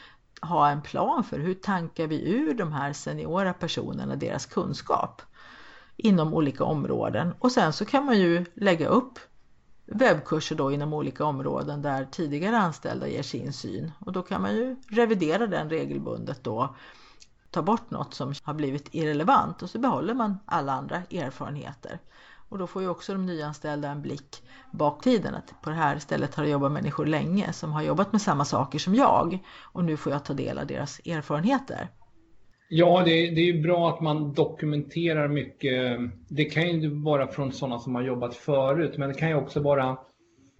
ha 0.43 0.69
en 0.69 0.81
plan 0.81 1.23
för 1.23 1.39
hur 1.39 1.53
tankar 1.53 2.07
vi 2.07 2.31
ur 2.31 2.53
de 2.53 2.73
här 2.73 2.93
seniora 2.93 3.53
personerna 3.53 4.15
deras 4.15 4.45
kunskap 4.45 5.21
inom 5.97 6.33
olika 6.33 6.63
områden 6.63 7.33
och 7.39 7.51
sen 7.51 7.73
så 7.73 7.85
kan 7.85 8.05
man 8.05 8.19
ju 8.19 8.45
lägga 8.53 8.87
upp 8.87 9.19
webbkurser 9.85 10.55
då 10.55 10.71
inom 10.71 10.93
olika 10.93 11.25
områden 11.25 11.81
där 11.81 12.05
tidigare 12.11 12.57
anställda 12.57 13.07
ger 13.07 13.23
sin 13.23 13.53
syn 13.53 13.91
och 13.99 14.11
då 14.11 14.21
kan 14.21 14.41
man 14.41 14.55
ju 14.55 14.75
revidera 14.89 15.47
den 15.47 15.69
regelbundet 15.69 16.43
då 16.43 16.75
ta 17.51 17.61
bort 17.61 17.91
något 17.91 18.13
som 18.13 18.33
har 18.43 18.53
blivit 18.53 18.87
irrelevant 18.91 19.61
och 19.61 19.69
så 19.69 19.79
behåller 19.79 20.13
man 20.13 20.37
alla 20.45 20.73
andra 20.73 20.95
erfarenheter. 20.97 21.99
Och 22.49 22.57
då 22.57 22.67
får 22.67 22.81
ju 22.81 22.89
också 22.89 23.13
de 23.13 23.25
nyanställda 23.25 23.89
en 23.89 24.01
blick 24.01 24.43
baktiden. 24.71 25.35
att 25.35 25.61
på 25.61 25.69
det 25.69 25.75
här 25.75 25.99
stället 25.99 26.35
har 26.35 26.43
det 26.43 26.49
jobbat 26.49 26.71
människor 26.71 27.05
länge 27.05 27.53
som 27.53 27.71
har 27.71 27.81
jobbat 27.81 28.11
med 28.11 28.21
samma 28.21 28.45
saker 28.45 28.79
som 28.79 28.95
jag 28.95 29.39
och 29.73 29.83
nu 29.83 29.97
får 29.97 30.11
jag 30.11 30.25
ta 30.25 30.33
del 30.33 30.57
av 30.57 30.67
deras 30.67 30.99
erfarenheter. 30.99 31.89
Ja, 32.69 33.01
det, 33.05 33.29
det 33.29 33.49
är 33.49 33.61
bra 33.61 33.89
att 33.89 34.01
man 34.01 34.33
dokumenterar 34.33 35.27
mycket. 35.27 35.99
Det 36.27 36.45
kan 36.45 36.81
ju 36.81 36.89
vara 36.89 37.27
från 37.27 37.51
sådana 37.51 37.79
som 37.79 37.95
har 37.95 38.01
jobbat 38.01 38.35
förut, 38.35 38.97
men 38.97 39.09
det 39.09 39.15
kan 39.15 39.29
ju 39.29 39.35
också 39.35 39.59
vara 39.59 39.97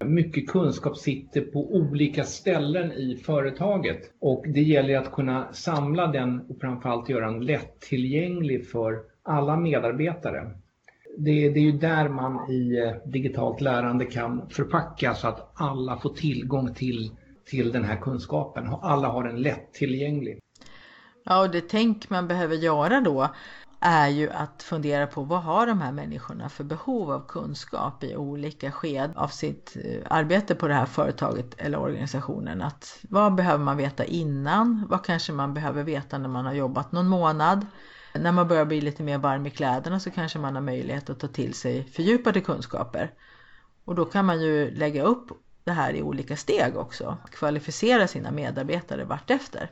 mycket 0.06 0.50
kunskap 0.50 0.98
sitter 0.98 1.42
på 1.42 1.76
olika 1.76 2.24
ställen 2.24 2.92
i 2.92 3.16
företaget 3.16 4.14
och 4.22 4.46
det 4.48 4.62
gäller 4.62 4.98
att 4.98 5.12
kunna 5.12 5.54
samla 5.54 6.08
den 6.08 6.40
och 6.50 6.58
framförallt 6.62 7.10
göra 7.10 7.32
den 7.32 7.46
lättillgänglig 7.46 8.70
för 8.70 9.00
alla 9.24 9.58
medarbetare 9.58 10.52
det, 11.18 11.50
det, 11.50 11.60
är 11.60 11.64
ju 11.64 11.72
där 11.72 12.10
man 12.10 12.52
i 12.52 12.78
eh, 12.78 13.12
digitalt 13.12 13.62
lärande 13.62 14.06
kan 14.06 14.50
förpacka 14.50 15.16
så 15.16 15.28
att 15.28 15.52
alla 15.54 15.98
får 15.98 16.10
tillgång 16.10 16.74
till, 16.74 17.12
till 17.46 17.72
den 17.72 17.84
här 17.84 17.96
kunskapen. 17.96 18.68
Alla 18.82 19.08
har 19.08 19.24
den 19.24 19.42
lättillgänglig. 19.42 20.40
Ja, 21.24 21.42
och 21.42 21.52
det 21.52 21.70
tänk 21.70 22.10
man 22.10 22.28
behöver 22.28 22.56
göra 22.56 23.02
då 23.02 23.30
är 23.80 24.08
ju 24.08 24.30
att 24.30 24.64
fundera 24.64 25.08
på 25.08 25.24
vad 25.24 25.44
har 25.44 25.68
de 25.68 25.82
här 25.82 25.92
människorna 25.92 26.50
för 26.50 26.64
behov 26.64 27.12
av 27.12 27.28
kunskap 27.28 28.04
i 28.04 28.16
olika 28.16 28.72
sked 28.72 29.12
av 29.16 29.28
sitt 29.28 29.78
eh, 29.86 30.02
arbete 30.10 30.56
på 30.56 30.68
det 30.68 30.74
här 30.74 30.86
företaget 30.86 31.54
eller 31.58 31.80
organisationen. 31.80 32.62
Att 32.62 33.00
vad 33.10 33.36
behöver 33.36 33.64
man 33.64 33.78
veta 33.78 34.06
innan? 34.06 34.86
Vad 34.90 35.06
kanske 35.06 35.34
man 35.34 35.54
behöver 35.54 35.84
veta 35.84 36.18
när 36.18 36.30
man 36.30 36.46
har 36.46 36.54
jobbat 36.54 36.92
någon 36.92 37.08
månad? 37.08 37.66
När 38.20 38.32
man 38.32 38.48
börjar 38.48 38.66
bli 38.66 38.82
lite 38.82 39.04
mer 39.04 39.18
varm 39.18 39.46
i 39.46 39.50
kläderna 39.50 40.00
så 40.00 40.12
kanske 40.12 40.40
man 40.40 40.56
har 40.56 40.62
möjlighet 40.62 41.10
att 41.10 41.20
ta 41.20 41.28
till 41.28 41.54
sig 41.54 41.84
fördjupade 41.84 42.42
kunskaper. 42.42 43.12
Och 43.86 43.96
då 43.96 44.06
kan 44.06 44.26
man 44.26 44.42
ju 44.42 44.72
lägga 44.72 45.04
upp 45.04 45.28
det 45.64 45.72
här 45.72 45.94
i 45.94 46.02
olika 46.02 46.36
steg 46.36 46.78
också. 46.78 47.18
Kvalificera 47.32 48.08
sina 48.08 48.32
medarbetare 48.32 49.04
vartefter. 49.04 49.70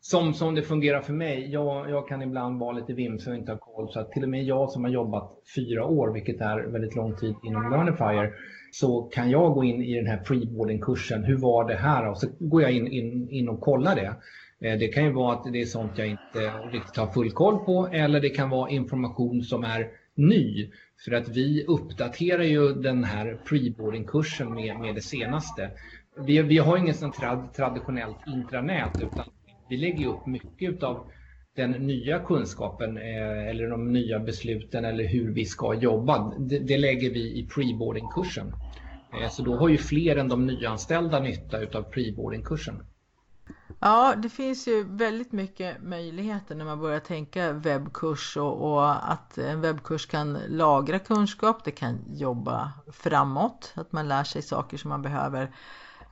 Som, 0.00 0.34
som 0.34 0.54
det 0.54 0.62
fungerar 0.62 1.00
för 1.00 1.12
mig. 1.12 1.52
Jag, 1.52 1.90
jag 1.90 2.08
kan 2.08 2.22
ibland 2.22 2.60
vara 2.60 2.72
lite 2.72 2.92
vimsig 2.92 3.32
och 3.32 3.38
inte 3.38 3.52
ha 3.52 3.58
koll. 3.58 3.92
Så 3.92 4.00
att 4.00 4.12
till 4.12 4.22
och 4.22 4.28
med 4.28 4.44
jag 4.44 4.70
som 4.70 4.84
har 4.84 4.90
jobbat 4.90 5.30
fyra 5.56 5.84
år, 5.84 6.12
vilket 6.12 6.40
är 6.40 6.66
väldigt 6.66 6.96
lång 6.96 7.16
tid 7.16 7.34
inom 7.44 7.70
Learnifier, 7.70 8.32
så 8.72 9.02
kan 9.02 9.30
jag 9.30 9.54
gå 9.54 9.64
in 9.64 9.82
i 9.82 9.96
den 9.96 10.06
här 10.06 10.24
freeboarding-kursen. 10.24 11.24
Hur 11.24 11.36
var 11.36 11.68
det 11.68 11.74
här? 11.74 12.08
Och 12.08 12.18
så 12.18 12.26
går 12.38 12.62
jag 12.62 12.72
in, 12.72 12.86
in, 12.86 13.28
in 13.30 13.48
och 13.48 13.60
kollar 13.60 13.94
det. 13.94 14.16
Eh, 14.60 14.78
det 14.78 14.88
kan 14.88 15.04
ju 15.04 15.12
vara 15.12 15.36
att 15.36 15.52
det 15.52 15.60
är 15.60 15.66
sånt 15.66 15.98
jag 15.98 16.08
inte 16.08 16.50
riktigt 16.72 16.96
har 16.96 17.06
full 17.06 17.30
koll 17.30 17.58
på 17.58 17.88
eller 17.92 18.20
det 18.20 18.28
kan 18.28 18.50
vara 18.50 18.70
information 18.70 19.42
som 19.42 19.64
är 19.64 19.88
ny. 20.14 20.70
För 21.04 21.12
att 21.12 21.28
vi 21.28 21.64
uppdaterar 21.64 22.42
ju 22.42 22.72
den 22.72 23.04
här 23.04 23.38
preboardingkursen 23.48 24.54
med, 24.54 24.80
med 24.80 24.94
det 24.94 25.00
senaste. 25.00 25.70
Vi, 26.26 26.42
vi 26.42 26.58
har 26.58 26.76
inget 26.76 26.96
sånt 26.96 27.14
trad, 27.14 27.54
traditionellt 27.54 28.16
intranät 28.26 29.02
utan 29.02 29.24
vi 29.68 29.76
lägger 29.76 30.06
upp 30.06 30.26
mycket 30.26 30.82
av 30.82 31.06
den 31.56 31.70
nya 31.70 32.18
kunskapen 32.18 32.96
eh, 32.96 33.48
eller 33.48 33.70
de 33.70 33.92
nya 33.92 34.18
besluten 34.18 34.84
eller 34.84 35.04
hur 35.04 35.32
vi 35.32 35.44
ska 35.44 35.74
jobba. 35.74 36.34
Det, 36.38 36.58
det 36.58 36.78
lägger 36.78 37.10
vi 37.10 37.38
i 37.38 37.46
preboardingkursen. 37.54 38.52
Eh, 39.22 39.28
så 39.30 39.42
då 39.42 39.56
har 39.56 39.68
ju 39.68 39.76
fler 39.76 40.16
än 40.16 40.28
de 40.28 40.46
nyanställda 40.46 41.20
nytta 41.20 41.60
utav 41.60 41.82
preboardingkursen. 41.82 42.82
Ja, 43.80 44.14
det 44.16 44.28
finns 44.28 44.68
ju 44.68 44.84
väldigt 44.84 45.32
mycket 45.32 45.82
möjligheter 45.82 46.54
när 46.54 46.64
man 46.64 46.80
börjar 46.80 47.00
tänka 47.00 47.52
webbkurs 47.52 48.36
och, 48.36 48.72
och, 48.72 49.12
att 49.12 49.38
en 49.38 49.60
webbkurs 49.60 50.06
kan 50.06 50.38
lagra 50.48 50.98
kunskap, 50.98 51.64
det 51.64 51.70
kan 51.70 51.98
jobba 52.08 52.72
framåt, 52.92 53.72
att 53.74 53.92
man 53.92 54.08
lär 54.08 54.24
sig 54.24 54.42
saker 54.42 54.76
som 54.76 54.88
man 54.88 55.02
behöver 55.02 55.50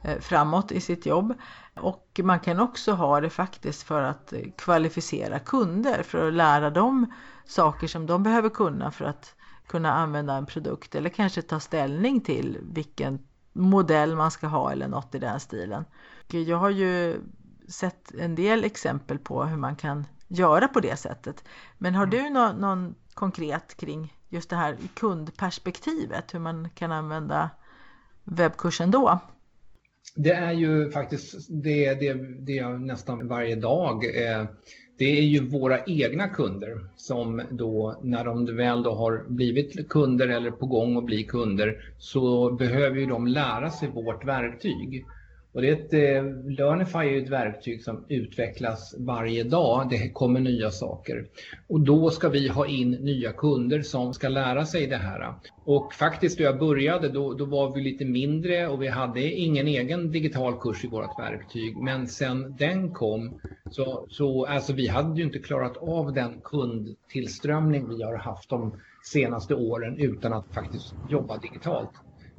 eh, 0.02 0.20
framåt 0.20 0.72
i 0.72 0.80
sitt 0.80 1.06
jobb. 1.06 1.34
Och 1.74 2.20
man 2.22 2.40
kan 2.40 2.60
också 2.60 2.92
ha 2.92 3.20
det 3.20 3.30
faktiskt 3.30 3.82
för 3.82 4.02
att 4.02 4.32
kvalificera 4.56 5.38
kunder, 5.38 6.02
för 6.02 6.28
att 6.28 6.34
lära 6.34 6.70
dem 6.70 7.12
saker 7.44 7.86
som 7.86 8.06
de 8.06 8.22
behöver 8.22 8.48
kunna 8.48 8.90
för 8.90 9.04
att 9.04 9.34
kunna 9.66 9.92
använda 9.92 10.34
en 10.34 10.46
produkt 10.46 10.94
eller 10.94 11.10
kanske 11.10 11.42
ta 11.42 11.60
ställning 11.60 12.20
till 12.20 12.58
vilken 12.62 13.18
modell 13.52 14.16
man 14.16 14.30
ska 14.30 14.46
ha 14.46 14.72
eller 14.72 14.88
något 14.88 15.14
i 15.14 15.18
den 15.18 15.40
stilen. 15.40 15.84
Jag 16.28 16.58
har 16.58 16.70
ju 16.70 17.20
sett 17.68 18.14
en 18.14 18.34
del 18.34 18.64
exempel 18.64 19.18
på 19.18 19.44
hur 19.44 19.56
man 19.56 19.76
kan 19.76 20.06
göra 20.28 20.68
på 20.68 20.80
det 20.80 20.96
sättet. 20.96 21.44
Men 21.78 21.94
har 21.94 22.06
du 22.06 22.30
någon, 22.30 22.56
någon 22.56 22.94
konkret 23.14 23.76
kring 23.76 24.14
just 24.28 24.50
det 24.50 24.56
här 24.56 24.76
kundperspektivet, 24.94 26.34
hur 26.34 26.38
man 26.38 26.68
kan 26.74 26.92
använda 26.92 27.50
webbkursen 28.24 28.90
då? 28.90 29.20
Det 30.16 30.32
är 30.32 30.52
ju 30.52 30.90
faktiskt 30.90 31.46
det, 31.48 31.94
det, 31.94 32.14
det 32.46 32.68
nästan 32.68 33.28
varje 33.28 33.56
dag. 33.56 34.04
Eh, 34.04 34.44
det 34.98 35.18
är 35.18 35.22
ju 35.22 35.48
våra 35.48 35.84
egna 35.84 36.28
kunder 36.28 36.88
som 36.96 37.42
då 37.50 38.00
när 38.02 38.24
de 38.24 38.56
väl 38.56 38.82
då 38.82 38.94
har 38.94 39.24
blivit 39.28 39.88
kunder 39.88 40.28
eller 40.28 40.50
på 40.50 40.66
gång 40.66 40.96
att 40.96 41.04
bli 41.04 41.24
kunder 41.24 41.94
så 41.98 42.50
behöver 42.50 42.96
ju 42.96 43.06
de 43.06 43.26
lära 43.26 43.70
sig 43.70 43.88
vårt 43.88 44.24
verktyg. 44.24 45.06
Och 45.54 45.62
det 45.62 45.68
är 45.68 45.72
ett, 45.72 45.92
eh, 45.94 46.24
Learnify 46.50 46.98
är 46.98 47.22
ett 47.22 47.28
verktyg 47.28 47.82
som 47.82 48.04
utvecklas 48.08 48.94
varje 48.98 49.44
dag. 49.44 49.86
Det 49.90 50.10
kommer 50.10 50.40
nya 50.40 50.70
saker. 50.70 51.26
Och 51.68 51.80
då 51.80 52.10
ska 52.10 52.28
vi 52.28 52.48
ha 52.48 52.66
in 52.66 52.90
nya 52.90 53.32
kunder 53.32 53.82
som 53.82 54.14
ska 54.14 54.28
lära 54.28 54.66
sig 54.66 54.86
det 54.86 54.96
här. 54.96 55.34
Och 55.64 55.92
faktiskt 55.92 56.38
då 56.38 56.44
jag 56.44 56.58
började 56.58 57.08
då, 57.08 57.34
då 57.34 57.44
var 57.44 57.74
vi 57.74 57.82
lite 57.82 58.04
mindre 58.04 58.68
och 58.68 58.82
vi 58.82 58.88
hade 58.88 59.22
ingen 59.32 59.68
egen 59.68 60.12
digital 60.12 60.54
kurs 60.60 60.84
i 60.84 60.88
vårt 60.88 61.18
verktyg. 61.18 61.76
Men 61.76 62.06
sen 62.06 62.56
den 62.58 62.90
kom 62.90 63.40
så, 63.70 64.06
så 64.10 64.46
alltså 64.46 64.72
vi 64.72 64.88
hade 64.88 65.18
ju 65.18 65.24
inte 65.24 65.38
klarat 65.38 65.76
av 65.76 66.12
den 66.12 66.40
kundtillströmning 66.44 67.88
vi 67.88 68.02
har 68.02 68.16
haft 68.16 68.50
de 68.50 68.80
senaste 69.04 69.54
åren 69.54 69.98
utan 69.98 70.32
att 70.32 70.54
faktiskt 70.54 70.94
jobba 71.08 71.38
digitalt. 71.38 71.90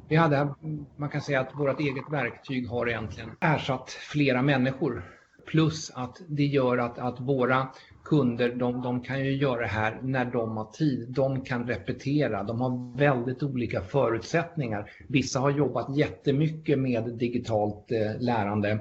Vi 0.08 0.16
hade, 0.16 0.54
man 0.96 1.10
kan 1.10 1.22
säga 1.22 1.40
att 1.40 1.56
vårt 1.56 1.80
eget 1.80 2.12
verktyg 2.12 2.70
har 2.70 2.90
egentligen 2.90 3.32
ersatt 3.40 3.90
flera 3.90 4.42
människor. 4.42 5.04
Plus 5.46 5.92
att 5.96 6.22
det 6.28 6.46
gör 6.46 6.78
att, 6.78 7.00
att 7.00 7.20
våra 7.20 7.68
kunder, 8.04 8.56
de, 8.56 8.82
de, 8.82 9.02
kan 9.02 9.26
ju 9.26 9.36
göra 9.36 9.62
det 9.62 9.68
här 9.68 10.00
när 10.02 10.26
de 10.26 10.58
har 10.58 10.66
tid. 10.66 11.10
De 11.10 11.42
kan 11.42 11.68
repetera, 11.68 12.44
de 12.44 12.62
har 12.62 12.98
väldigt 12.98 13.44
olika 13.44 13.82
förutsättningar. 13.82 14.92
Vissa 15.08 15.40
har 15.40 15.50
jobbat 15.50 15.98
jättemycket 15.98 16.80
med 16.80 17.04
digitalt 17.04 17.92
eh, 17.92 18.22
lärande. 18.22 18.80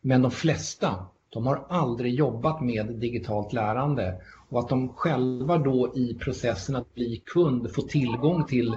Men 0.00 0.22
de 0.22 0.30
flesta, 0.30 1.06
de 1.28 1.46
har 1.46 1.66
aldrig 1.68 2.14
jobbat 2.14 2.60
med 2.60 2.86
digitalt 2.86 3.52
lärande. 3.52 4.14
Och 4.48 4.60
att 4.60 4.68
de 4.68 4.88
själva 4.88 5.58
då 5.58 5.92
i 5.96 6.14
processen 6.14 6.76
att 6.76 6.94
bli 6.94 7.22
kund 7.26 7.74
får 7.74 7.82
tillgång 7.82 8.44
till 8.44 8.74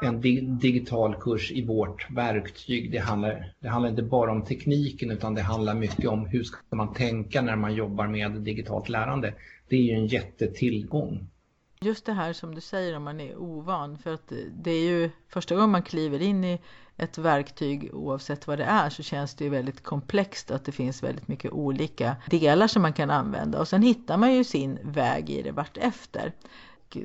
en 0.00 0.20
digital 0.58 1.14
kurs 1.14 1.52
i 1.52 1.66
vårt 1.66 2.10
verktyg. 2.10 2.92
Det 2.92 2.98
handlar, 2.98 3.54
det 3.60 3.68
handlar 3.68 3.90
inte 3.90 4.02
bara 4.02 4.32
om 4.32 4.44
tekniken 4.44 5.10
utan 5.10 5.34
det 5.34 5.42
handlar 5.42 5.74
mycket 5.74 6.08
om 6.08 6.26
hur 6.26 6.42
ska 6.42 6.76
man 6.76 6.94
tänka 6.94 7.42
när 7.42 7.56
man 7.56 7.74
jobbar 7.74 8.06
med 8.06 8.32
digitalt 8.32 8.88
lärande. 8.88 9.34
Det 9.68 9.76
är 9.76 9.82
ju 9.82 9.92
en 9.92 10.06
jättetillgång. 10.06 11.28
Just 11.80 12.06
det 12.06 12.12
här 12.12 12.32
som 12.32 12.54
du 12.54 12.60
säger 12.60 12.96
om 12.96 13.02
man 13.02 13.20
är 13.20 13.36
ovan 13.36 13.98
för 13.98 14.14
att 14.14 14.32
det 14.52 14.70
är 14.70 14.84
ju 14.84 15.10
första 15.28 15.54
gången 15.54 15.70
man 15.70 15.82
kliver 15.82 16.22
in 16.22 16.44
i 16.44 16.60
ett 16.96 17.18
verktyg 17.18 17.90
oavsett 17.92 18.46
vad 18.46 18.58
det 18.58 18.64
är 18.64 18.90
så 18.90 19.02
känns 19.02 19.34
det 19.34 19.44
ju 19.44 19.50
väldigt 19.50 19.82
komplext 19.82 20.50
att 20.50 20.64
det 20.64 20.72
finns 20.72 21.02
väldigt 21.02 21.28
mycket 21.28 21.52
olika 21.52 22.16
delar 22.30 22.66
som 22.66 22.82
man 22.82 22.92
kan 22.92 23.10
använda 23.10 23.60
och 23.60 23.68
sen 23.68 23.82
hittar 23.82 24.16
man 24.16 24.34
ju 24.34 24.44
sin 24.44 24.78
väg 24.82 25.30
i 25.30 25.42
det 25.42 25.52
vart 25.52 25.76
efter 25.76 26.32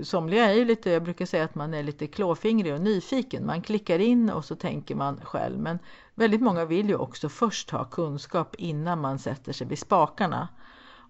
somliga 0.03 0.45
är 0.45 0.53
ju 0.53 0.65
lite, 0.65 0.89
jag 0.89 1.03
brukar 1.03 1.25
säga 1.25 1.43
att 1.43 1.55
man 1.55 1.73
är 1.73 1.83
lite 1.83 2.07
klåfingrig 2.07 2.73
och 2.73 2.81
nyfiken. 2.81 3.45
Man 3.45 3.61
klickar 3.61 3.99
in 3.99 4.29
och 4.29 4.45
så 4.45 4.55
tänker 4.55 4.95
man 4.95 5.21
själv. 5.23 5.59
Men 5.59 5.79
väldigt 6.15 6.41
många 6.41 6.65
vill 6.65 6.89
ju 6.89 6.95
också 6.95 7.29
först 7.29 7.69
ha 7.69 7.85
kunskap 7.85 8.55
innan 8.55 9.01
man 9.01 9.19
sätter 9.19 9.53
sig 9.53 9.67
vid 9.67 9.79
spakarna. 9.79 10.47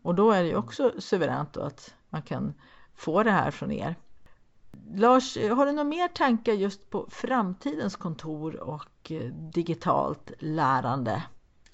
Och 0.01 0.15
då 0.15 0.31
är 0.31 0.43
det 0.43 0.49
ju 0.49 0.55
också 0.55 0.93
suveränt 0.99 1.57
att 1.57 1.93
man 2.09 2.21
kan 2.21 2.53
få 2.95 3.23
det 3.23 3.31
här 3.31 3.51
från 3.51 3.71
er. 3.71 3.95
Lars, 4.93 5.37
har 5.37 5.65
du 5.65 5.71
några 5.71 5.83
mer 5.83 6.07
tankar 6.07 6.53
just 6.53 6.89
på 6.89 7.07
framtidens 7.09 7.95
kontor 7.95 8.55
och 8.55 9.11
eh, 9.11 9.33
digitalt 9.33 10.31
lärande 10.39 11.23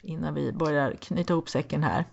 innan 0.02 0.34
vi 0.34 0.52
börjar 0.52 0.92
knyta 0.92 1.34
ihop 1.34 1.50
säcken 1.50 1.84
här? 1.84 2.06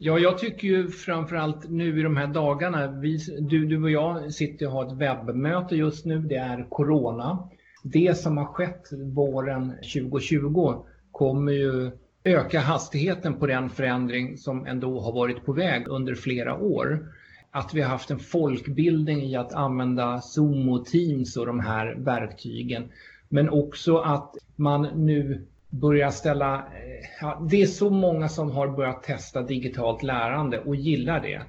Ja, 0.00 0.18
jag 0.18 0.38
tycker 0.38 0.68
ju 0.68 0.88
framförallt 0.88 1.70
nu 1.70 2.00
i 2.00 2.02
de 2.02 2.16
här 2.16 2.26
dagarna, 2.26 2.90
vi, 2.90 3.18
du, 3.40 3.66
du 3.66 3.82
och 3.82 3.90
jag 3.90 4.32
sitter 4.32 4.66
och 4.66 4.72
har 4.72 4.86
ett 4.86 4.92
webbmöte 4.92 5.76
just 5.76 6.04
nu, 6.04 6.18
det 6.18 6.36
är 6.36 6.66
Corona. 6.70 7.48
Det 7.82 8.18
som 8.18 8.36
har 8.36 8.44
skett 8.44 8.88
våren 9.14 9.70
2020 9.70 10.84
kommer 11.12 11.52
ju 11.52 11.90
öka 12.24 12.60
hastigheten 12.60 13.34
på 13.34 13.46
den 13.46 13.70
förändring 13.70 14.36
som 14.36 14.66
ändå 14.66 15.00
har 15.00 15.12
varit 15.12 15.44
på 15.44 15.52
väg 15.52 15.88
under 15.88 16.14
flera 16.14 16.58
år. 16.58 17.06
Att 17.50 17.74
vi 17.74 17.80
har 17.80 17.90
haft 17.90 18.10
en 18.10 18.18
folkbildning 18.18 19.22
i 19.22 19.36
att 19.36 19.52
använda 19.52 20.20
Zoom 20.20 20.68
och 20.68 20.86
Teams 20.86 21.36
och 21.36 21.46
de 21.46 21.60
här 21.60 21.94
verktygen. 21.94 22.88
Men 23.28 23.48
också 23.48 23.98
att 23.98 24.34
man 24.56 24.82
nu 24.82 25.46
börja 25.70 26.10
ställa... 26.10 26.56
Eh, 26.56 27.08
ja, 27.20 27.46
det 27.50 27.62
är 27.62 27.66
så 27.66 27.90
många 27.90 28.28
som 28.28 28.50
har 28.50 28.68
börjat 28.68 29.02
testa 29.02 29.42
digitalt 29.42 30.02
lärande 30.02 30.60
och 30.60 30.76
gillar 30.76 31.20
det. 31.20 31.42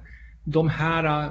De 0.44 0.68
här, 0.68 1.04
eh, 1.04 1.30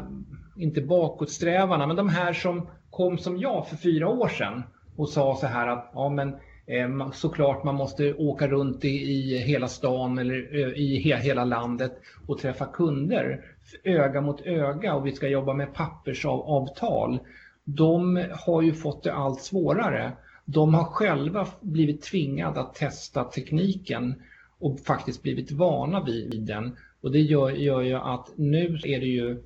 inte 0.58 0.82
bakåtsträvarna, 0.82 1.88
men 1.88 1.95
de 1.95 2.10
här 2.10 2.34
som 2.34 2.69
kom 2.89 3.17
som 3.17 3.38
jag 3.38 3.67
för 3.67 3.75
fyra 3.75 4.08
år 4.08 4.28
sedan 4.28 4.63
och 4.95 5.10
sa 5.10 5.36
så 5.36 5.47
här 5.47 5.67
att 5.67 5.91
ja 5.93 6.10
men 6.10 6.30
eh, 6.65 7.12
såklart 7.12 7.63
man 7.63 7.75
måste 7.75 8.13
åka 8.13 8.47
runt 8.47 8.86
i, 8.86 8.88
i 8.88 9.38
hela 9.38 9.67
stan 9.67 10.19
eller 10.19 10.78
i 10.78 10.97
he, 10.97 11.15
hela 11.15 11.45
landet 11.45 11.91
och 12.28 12.38
träffa 12.38 12.65
kunder 12.65 13.45
öga 13.84 14.21
mot 14.21 14.41
öga 14.41 14.95
och 14.95 15.06
vi 15.06 15.12
ska 15.12 15.28
jobba 15.28 15.54
med 15.54 15.73
pappersavtal. 15.73 17.19
De 17.63 18.25
har 18.45 18.62
ju 18.62 18.73
fått 18.73 19.04
det 19.04 19.13
allt 19.13 19.41
svårare 19.41 20.12
de 20.51 20.73
har 20.73 20.83
själva 20.83 21.47
blivit 21.62 22.01
tvingade 22.01 22.59
att 22.59 22.75
testa 22.75 23.23
tekniken 23.23 24.21
och 24.59 24.79
faktiskt 24.79 25.23
blivit 25.23 25.51
vana 25.51 26.03
vid 26.03 26.41
den. 26.41 26.77
Och 27.01 27.12
det 27.12 27.19
gör, 27.19 27.49
gör 27.49 27.81
ju 27.81 27.95
att 27.95 28.29
nu 28.35 28.79
är 28.83 28.99
det 28.99 29.05
ju 29.05 29.43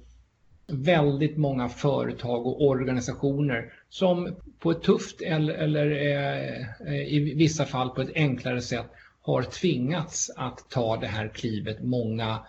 väldigt 0.68 1.38
många 1.38 1.70
företag 1.70 2.48
och 2.48 2.68
organisationer 2.68 3.74
som 3.90 4.36
på 4.60 4.72
ett 4.72 4.82
tufft 4.82 5.22
eller, 5.22 5.54
eller 5.54 5.92
eh, 5.92 6.62
eh 6.88 7.14
i 7.14 7.34
vissa 7.36 7.66
fall 7.66 7.90
på 7.90 8.02
ett 8.02 8.16
enklare 8.16 8.62
sätt 8.62 8.86
har 9.22 9.44
tvingats 9.44 10.32
att 10.36 10.70
ta 10.70 10.98
det 10.98 11.08
här 11.08 11.28
klivet 11.28 11.84
många 11.84 12.40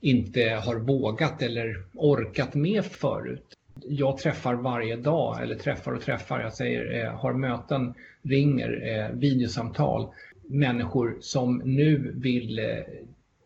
inte 0.00 0.62
har 0.64 0.76
vågat 0.76 1.42
eller 1.42 1.84
orkat 1.94 2.54
med 2.54 2.84
förut 2.84 3.57
jag 3.88 4.18
träffar 4.18 4.54
varje 4.54 4.96
dag, 4.96 5.42
eller 5.42 5.54
träffar 5.54 5.92
och 5.92 6.02
träffar, 6.02 6.40
jag 6.40 6.52
säger 6.52 7.04
eh, 7.04 7.20
har 7.20 7.32
möten, 7.32 7.94
ringer, 8.22 8.88
eh, 8.88 9.16
videosamtal, 9.16 10.08
människor 10.48 11.16
som 11.20 11.62
nu 11.64 12.12
vill 12.16 12.58
eh, 12.58 12.64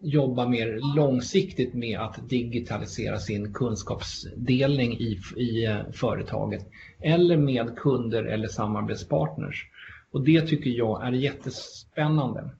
jobba 0.00 0.48
mer 0.48 0.96
långsiktigt 0.96 1.74
med 1.74 1.98
att 2.00 2.28
digitalisera 2.28 3.18
sin 3.18 3.52
kunskapsdelning 3.52 4.92
i, 4.92 5.20
i 5.36 5.64
eh, 5.64 5.80
företaget 5.92 6.66
eller 7.00 7.36
med 7.36 7.76
kunder 7.76 8.24
eller 8.24 8.48
samarbetspartners. 8.48 9.66
Och 10.10 10.24
det 10.24 10.40
tycker 10.46 10.70
jag 10.70 11.06
är 11.06 11.12
jättespännande. 11.12 12.50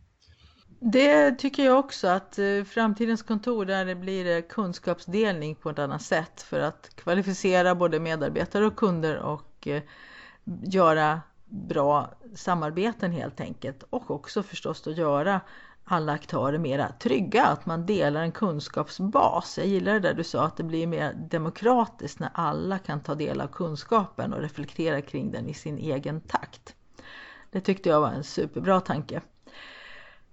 Det 0.84 1.32
tycker 1.32 1.64
jag 1.64 1.78
också 1.78 2.08
att 2.08 2.38
eh, 2.38 2.64
framtidens 2.64 3.22
kontor 3.22 3.64
där 3.64 3.84
det 3.84 3.94
blir 3.94 4.36
eh, 4.36 4.42
kunskapsdelning 4.42 5.54
på 5.54 5.70
ett 5.70 5.78
annat 5.78 6.02
sätt 6.02 6.42
för 6.42 6.60
att 6.60 6.90
kvalificera 6.94 7.74
både 7.74 8.00
medarbetare 8.00 8.66
och 8.66 8.76
kunder 8.76 9.18
och 9.18 9.66
eh, 9.66 9.82
göra 10.62 11.20
bra 11.44 12.10
samarbeten 12.34 13.12
helt 13.12 13.40
enkelt 13.40 13.82
och 13.90 14.10
också 14.10 14.42
förstås 14.42 14.86
att 14.86 14.96
göra 14.96 15.40
alla 15.84 16.12
aktörer 16.12 16.58
mera 16.58 16.92
trygga, 16.92 17.44
att 17.44 17.66
man 17.66 17.86
delar 17.86 18.22
en 18.22 18.32
kunskapsbas. 18.32 19.58
Jag 19.58 19.66
gillar 19.66 19.92
det 19.92 20.00
där 20.00 20.14
du 20.14 20.24
sa 20.24 20.44
att 20.44 20.56
det 20.56 20.64
blir 20.64 20.86
mer 20.86 21.12
demokratiskt 21.30 22.18
när 22.18 22.30
alla 22.34 22.78
kan 22.78 23.00
ta 23.00 23.14
del 23.14 23.40
av 23.40 23.46
kunskapen 23.46 24.32
och 24.32 24.40
reflektera 24.40 25.02
kring 25.02 25.32
den 25.32 25.48
i 25.48 25.54
sin 25.54 25.78
egen 25.78 26.20
takt. 26.20 26.74
Det 27.50 27.60
tyckte 27.60 27.88
jag 27.88 28.00
var 28.00 28.10
en 28.10 28.24
superbra 28.24 28.80
tanke. 28.80 29.20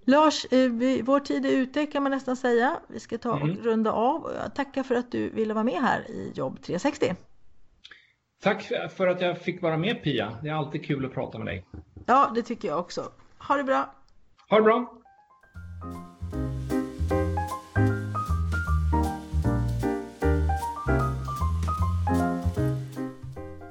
Lars, 0.04 0.46
eh, 0.52 0.70
vår 1.02 1.20
tid 1.20 1.46
är 1.46 1.50
ute 1.50 1.86
kan 1.86 2.02
man 2.02 2.12
nästan 2.12 2.36
säga. 2.36 2.80
Vi 2.88 3.00
ska 3.00 3.18
ta 3.18 3.30
och 3.30 3.40
mm. 3.40 3.56
runda 3.56 3.92
av. 3.92 4.32
Jag 4.42 4.54
tackar 4.54 4.82
för 4.82 4.94
att 4.94 5.12
du 5.12 5.30
ville 5.30 5.54
vara 5.54 5.64
med 5.64 5.80
här 5.82 6.10
i 6.10 6.32
Jobb 6.34 6.62
360. 6.62 7.14
Tack 8.42 8.62
för 8.96 9.06
att 9.06 9.20
jag 9.20 9.38
fick 9.38 9.62
vara 9.62 9.76
med 9.76 10.02
Pia. 10.02 10.38
Det 10.42 10.48
är 10.48 10.54
alltid 10.54 10.84
kul 10.84 11.04
att 11.04 11.14
prata 11.14 11.38
med 11.38 11.46
dig. 11.46 11.66
Ja, 12.06 12.32
det 12.34 12.42
tycker 12.42 12.68
jag 12.68 12.78
också. 12.78 13.12
Ha 13.38 13.56
det 13.56 13.64
bra. 13.64 13.94
Ha 14.48 14.56
det 14.56 14.62
bra. 14.62 14.96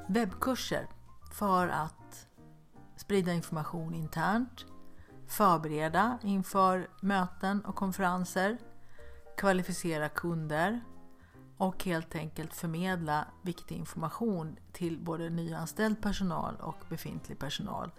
Webbkurser 0.08 0.86
för 1.38 1.68
att 1.68 2.28
sprida 2.96 3.32
information 3.32 3.94
internt, 3.94 4.66
förbereda 5.30 6.18
inför 6.22 6.88
möten 7.00 7.64
och 7.64 7.74
konferenser, 7.74 8.58
kvalificera 9.36 10.08
kunder 10.08 10.80
och 11.56 11.84
helt 11.84 12.14
enkelt 12.14 12.54
förmedla 12.54 13.26
viktig 13.42 13.76
information 13.76 14.56
till 14.72 14.98
både 14.98 15.30
nyanställd 15.30 16.02
personal 16.02 16.56
och 16.56 16.76
befintlig 16.88 17.38
personal. 17.38 17.90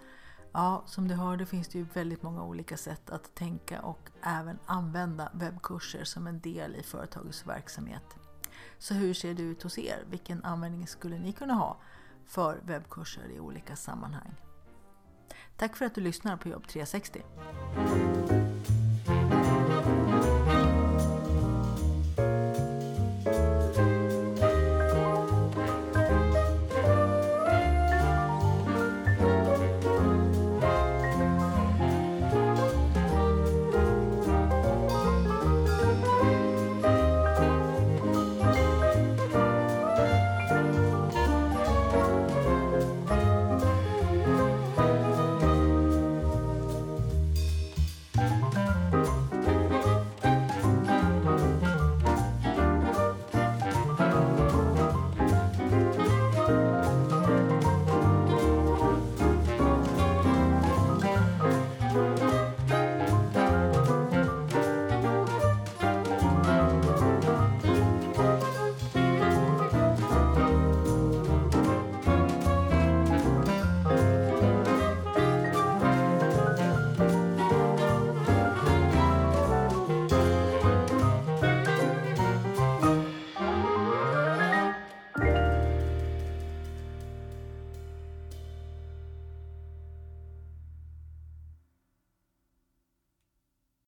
Ja, 0.52 0.82
som 0.86 1.08
du 1.08 1.14
hörde 1.14 1.46
finns 1.46 1.68
det 1.68 1.78
ju 1.78 1.86
väldigt 1.94 2.22
många 2.22 2.42
olika 2.42 2.76
sätt 2.76 3.10
att 3.10 3.34
tänka 3.34 3.82
och 3.82 4.10
även 4.22 4.58
använda 4.66 5.30
webbkurser 5.34 6.04
som 6.04 6.26
en 6.26 6.40
del 6.40 6.76
i 6.76 6.82
företagets 6.82 7.46
verksamhet. 7.46 8.16
Så 8.78 8.94
hur 8.94 9.14
ser 9.14 9.34
det 9.34 9.42
ut 9.42 9.62
hos 9.62 9.78
er? 9.78 10.04
Vilken 10.10 10.44
användning 10.44 10.86
skulle 10.86 11.18
ni 11.18 11.32
kunna 11.32 11.54
ha 11.54 11.76
för 12.26 12.60
webbkurser 12.62 13.30
i 13.30 13.40
olika 13.40 13.76
sammanhang? 13.76 14.34
Tack 15.62 15.76
för 15.76 15.84
att 15.84 15.94
du 15.94 16.00
lyssnar 16.00 16.36
på 16.36 16.48
Jobb 16.48 16.68
360. 16.68 17.20